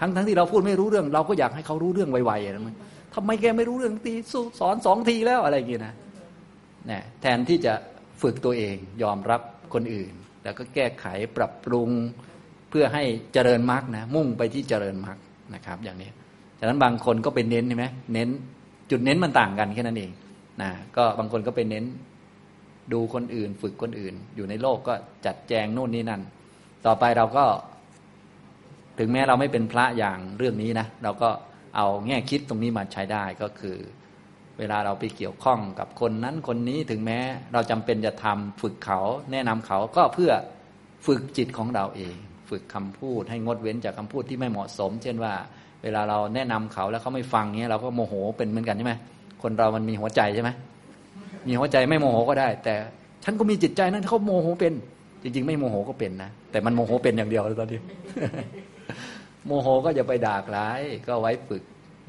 [0.00, 2.74] ทั้งทั้งที่เราพูดไม่รู้เรื่อง เราก็อยากให้เขารู้เรื่องไวๆนะมัน
[3.14, 5.94] ทำไมแกไม่รู้เรื่องตีสู้สอนสองทีแล้วอะไรอย่างเงี้ยนะ
[6.90, 7.72] นี่แทนที่จะ
[8.22, 9.40] ฝึกตัวเองยอมรับ
[9.74, 10.12] คนอื่น
[10.44, 11.06] แล้วก็แก้ไข
[11.36, 11.90] ปรับปรุง
[12.70, 13.02] เพื่อให้
[13.34, 15.16] เจริญมรรคนะมุ่งไปที่เจริญมรรค
[15.54, 16.10] นะครับ อย่างนี้
[16.58, 18.28] ฉะนั้นบางคนก็เป็นเน้นใช่ไหมเน้น
[18.90, 20.10] จุดเน้นมันต่างกันแค่นั้นเอง
[20.62, 21.84] นะก็บางคนก็เป็นเน้น
[22.92, 24.94] ดูคนอื่น ฝึกคนอื่น อยู่ในโลกก็
[25.26, 26.22] จัดแจงโน่นนี่นั่น
[26.86, 27.44] ต่อไปเราก็
[28.98, 31.30] ถึงแม้เราไม่เป็นพระอย่างเรื่องนี้นะ เราก็
[31.76, 33.76] เอาแง่คิดตรงนี้มาใช้ได้ก็คือ
[34.58, 37.18] เวลาเราไปเกี่ยวข้องกับคนนั้นคนนี้ถึงแม้
[37.52, 39.00] เราจำเป็นจะทำฝึกเขา
[39.32, 40.32] แนะนำเขาก็เพื่อ
[41.06, 42.14] ฝึกจิตของเราเอง
[42.50, 45.32] ฝึกคำพูดให้งดเว้นจากคำพูดที่ไม่เหมาะสม เช่นว่า
[45.82, 48.94] เวลาเราแนะนำเขาแล้วเขาไม่ฟังเงี้ยเราก็โมโหเป็นเหมือนกันใช่ไหม
[49.42, 50.50] คนเรามันมีหัวใจใช่ไหม
[51.46, 52.74] มีหัวใจไม่โมโหก็ได้ แต่
[53.24, 54.72] ฉันก็มีจิตใจนั้นเขาโมโหเป็น
[55.22, 57.80] จริง ๆ ไม่โมโหก็เป็นนะแต่มันโมโหเป็นอย่างเดียวตอนนี้
[59.46, 61.62] โมโหก็จะไปด่าร้ายก็ไว้ฝึก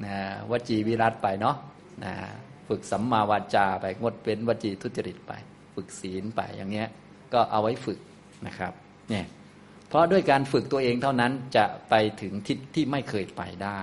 [0.05, 0.17] นะ
[0.51, 1.55] วจีวิรัตไปเนาะ
[2.03, 2.13] นะ
[2.67, 5.31] ฝึกสัมมาวาจาไปงดเว้นวจีทุจริตไป
[5.75, 6.89] ฝึกศีลไปอย่างเงี้ย
[7.33, 7.99] ก็เอาไว้ฝึก
[8.47, 8.73] นะครับ
[9.09, 9.25] เนี่ย
[9.87, 13.81] เพราะด้วยการฝึกตัวเองเท่านั้นจะไปถึงทิศที่ไม่เคยไปได้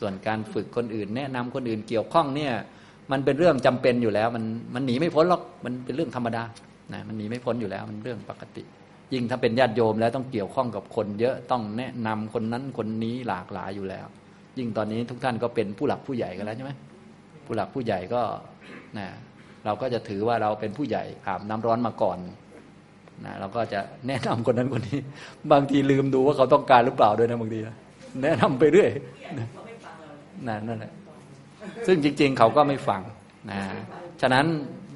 [0.00, 2.52] ส่วนการฝึกคนอื่น แนะนำคนอื่นเกี่ยวข้องเนี่ย
[3.12, 4.44] มันเป็นเรื่องจำเป็นอยู่แล้ว มัน
[4.74, 6.42] มันหนีไม่พ้นหรอกมันเป็นเรื่องธรรมดา
[6.92, 8.62] นะมันหนีไม่พ้นอยู่แล้ว มันเรื่องปกติ
[9.12, 14.06] ยิ่งถ้าเป็นญาติโยมแล้วต้องเกี่ยวข้องกับคนเยอะต้องแนะนำคนนั้นคนนี้หลากหลายอยู่แล้ว
[14.58, 16.72] ยิ่งตอนนี้ทุกท่านก็เป็นผู้หลักผู้ใหญ่กันแล้วใช่ไหม
[17.46, 18.22] ผู้หลักผู้ใหญ่ก็
[18.98, 19.06] นะ
[19.64, 22.18] เราก็จะถือว่าเราเป็นผู้ใหญ่อาบน้ำร้อนมาก่อน
[23.24, 25.00] นะเราก็จะแนะนำคนนั้นคนนี้
[25.52, 27.76] บางทีลืมดูว่าเขาต้องการหรือเปล่าด้วยนะบางทีนะ
[28.22, 28.90] แนะนำไปเรื่อย
[29.38, 29.46] นะ
[30.68, 30.92] นั่นแหละ
[31.86, 33.02] ซึ่งจริง ๆ เขาก็ไม่ฟัง
[33.50, 33.60] นะ
[34.20, 34.46] ฉะนั้น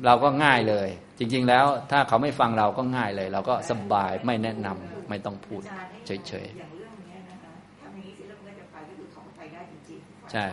[0.06, 5.62] เราก็ง่ายเลย จริง ๆ แล้วถ้าเขาไม่ฟังเราก็ง่ายเลย เราก็สบายไม่แนะนำไม่ต้องพูด
[6.06, 6.16] เฉย
[6.58, 10.44] อย่างเรื่องเนี้ยนะคะถ้าอย่างนี้สิเรื่องนี้จะไปก็คือเขาไปได้จริงๆๆใช่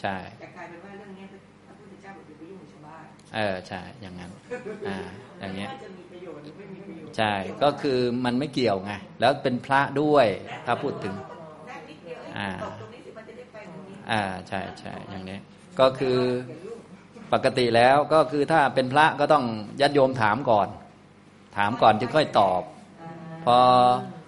[0.00, 1.26] ใช่แต่กลายเป็นว่าเรื่องเนี้ย
[1.66, 3.04] พระพุทธเจ้าบอกอย่าไปยุ่งกับชาวบ้าน
[3.34, 4.30] เออใช่อย่างนั้น
[4.88, 4.98] อ่า
[5.40, 7.32] อย่างเงี้ยน่าจะมีประโยชน์หรือไม่มีประโยชน์ใช่
[7.62, 10.26] ก็คือมันไม่เกี่ยวไงแล้วเป็นพระด้วย
[10.66, 11.14] ถ้าพูดถึง
[11.66, 12.50] ได้นิดเดียวอ่า
[14.10, 15.38] อ่าใช่ใช่อย่างนี้
[15.80, 16.18] ก็คือ
[17.32, 19.44] ปกติแล้วก็คือถ้าเป็นพระก็ต้อง
[19.80, 20.68] ญาติโยมถามก่อน
[21.56, 22.62] ถามก่อนจึงค่อยตอบ
[23.44, 23.56] พอ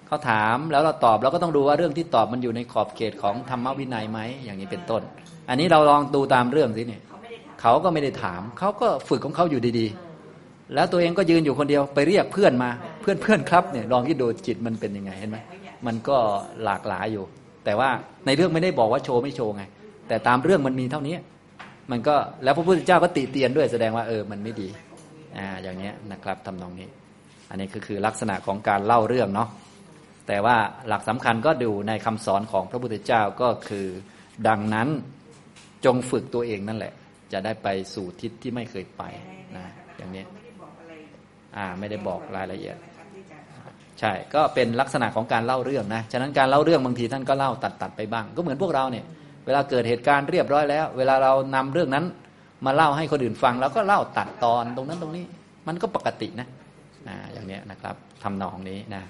[0.07, 5.01] เขาถามแล้วเราตอบเราก็ต้องดูว่าเรื่องที่ตอบมันอยู่ในขอบเขตของธรรมวินัยไหมอย่างนี้เป็นต้น
[5.49, 12.69] อันนี้เราลองดูตามเรื่องสิเนี่ยเขาไม่ได้ทเขาก็ไม่ได้ถาม เขาก็ฝึกของเขาอยู่ดีๆ แล้วตัวเองก็ยืนอยู่คนเดียวไปเรียกเพื่อนมา
[13.01, 15.37] เพื่อนเพื่อนครับเนี่ยลองคิดดูจิตมันเป็นยังไงเห็นไหม
[15.85, 16.17] มันก็
[16.63, 17.25] หลากหลายอยู่
[17.65, 17.89] แต่ว่า
[18.25, 19.63] ในเรื่องไม่ได้บอกว่าโชว์ไม่โชว์ไง
[20.07, 21.15] แต่ตามเรื่องมันมีเท่านี้
[21.91, 24.69] มันก็แล้วพระพุทธเจ้าก็ติเตียนด้วยแสดงว่าเออมันไม่ดี
[25.37, 26.87] อ่าอย่างเนี้ยนะครับทำนองนี้
[27.49, 29.49] อันนี้ก็คือลักษณะของการเล่าเรื่องเนาะ
[30.27, 30.57] แต่ว่า
[30.87, 33.87] หลักสำคัญก็ดูในคำสอนของพระพุทธเจ้าก็คือ
[34.47, 34.87] ดังนั้น
[35.85, 36.93] จงฝึกตัวเองนั่นแหละ
[37.33, 39.03] จะได้ไปสู่ทิศที่ไม่เคยไป
[39.57, 39.65] นะ
[39.97, 40.93] อย่างนี้เขาไม่ได้บอกอะไร
[41.57, 42.75] อ่าไม่ได้บอกรายละเอียด
[44.01, 49.05] ใช่ ก็เป็นลักษณะของการเล่าเรื่องนะ ฉะนั้นการเล่าเรื่องบางทีท่านก็เล่าตัดตัดไปบ้าง ก็เหมือนพวกเราเนี่ย
[49.45, 52.05] เวลาเกิดเหตุการณ์เรียบร้อยแล้ว เวลาเรานำเรื่องนั้น
[52.65, 55.25] มาเล่าให้คนอื่นฟังเราก็เล่าตัดตอนตรงนั้นตรงนี้
[55.67, 56.47] มันก็ปกตินะ
[57.07, 59.03] อ่าอย่างนี้นะครับทำนองนี้นะ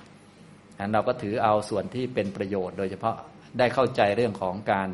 [0.75, 3.15] ฉะนั้นเราก็ถือเอาส่วนที่เป็นประโยชน์ โดยเฉพาะ
[3.59, 4.89] ได้เข้าใจเรื่องของการ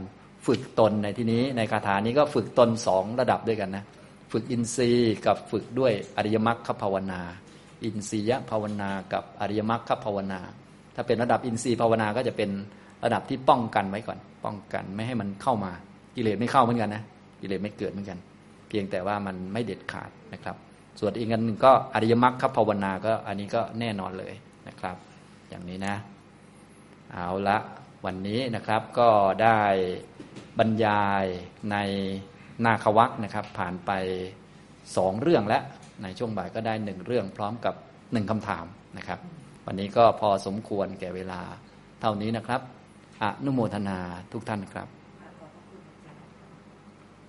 [0.47, 3.83] ฝึกตนในที่นี้ ในคาถานี้ก็ฝึกตนสองระดับด้วยกันนะ
[4.31, 7.21] ฝึกอินทรีย์กับฝึกด้วยอริยมรรคภาวนา
[7.83, 10.39] อินทรียภาวนากับอริยมรรคภาวนา
[10.95, 12.49] ถ้าเป็นระดับอินทรีย์ภาวนาก็จะเป็น
[13.03, 15.71] ระดับที่ป้องกันไว้ก่อน ป้องกันไม่ให้มันเข้ามา
[16.15, 17.03] กิเลสไม่เข้าเหมือนกันนะ
[17.41, 18.17] กิเลสไม่เกิดเหมือนกัน
[18.69, 20.55] เพียงแต่ว่ามันไม่เด็ดขาดนะครับ
[20.99, 24.33] ส่วนอีกอันหนึ่งก็อริยมรรคภาวนาก็อันนี้ก็แน่นอนเลย
[24.67, 24.95] นะครับ
[25.49, 25.95] อย่างนี้นะ
[27.13, 27.57] เอาละ
[28.05, 29.09] วันนี้นะครับก็
[29.43, 29.59] ได้
[30.59, 31.25] บรรยาย
[31.71, 31.77] ใน
[32.65, 33.91] นาควักนะครับ ผ่านไป
[34.95, 35.63] สองเรื่องแล้ว
[36.03, 37.75] ในช่วงบ่ายก็ได้หนึ่งเรื่องพร้อมกับ
[38.13, 38.65] หนึ่งคำถาม
[38.97, 39.19] นะครับ
[39.65, 41.41] วันนี้ก็พอสมควรแก่เวลา
[42.01, 42.61] เท่านี้นะครับ
[43.21, 43.97] อนุโมทนา
[44.31, 44.87] ทุกท่านครับ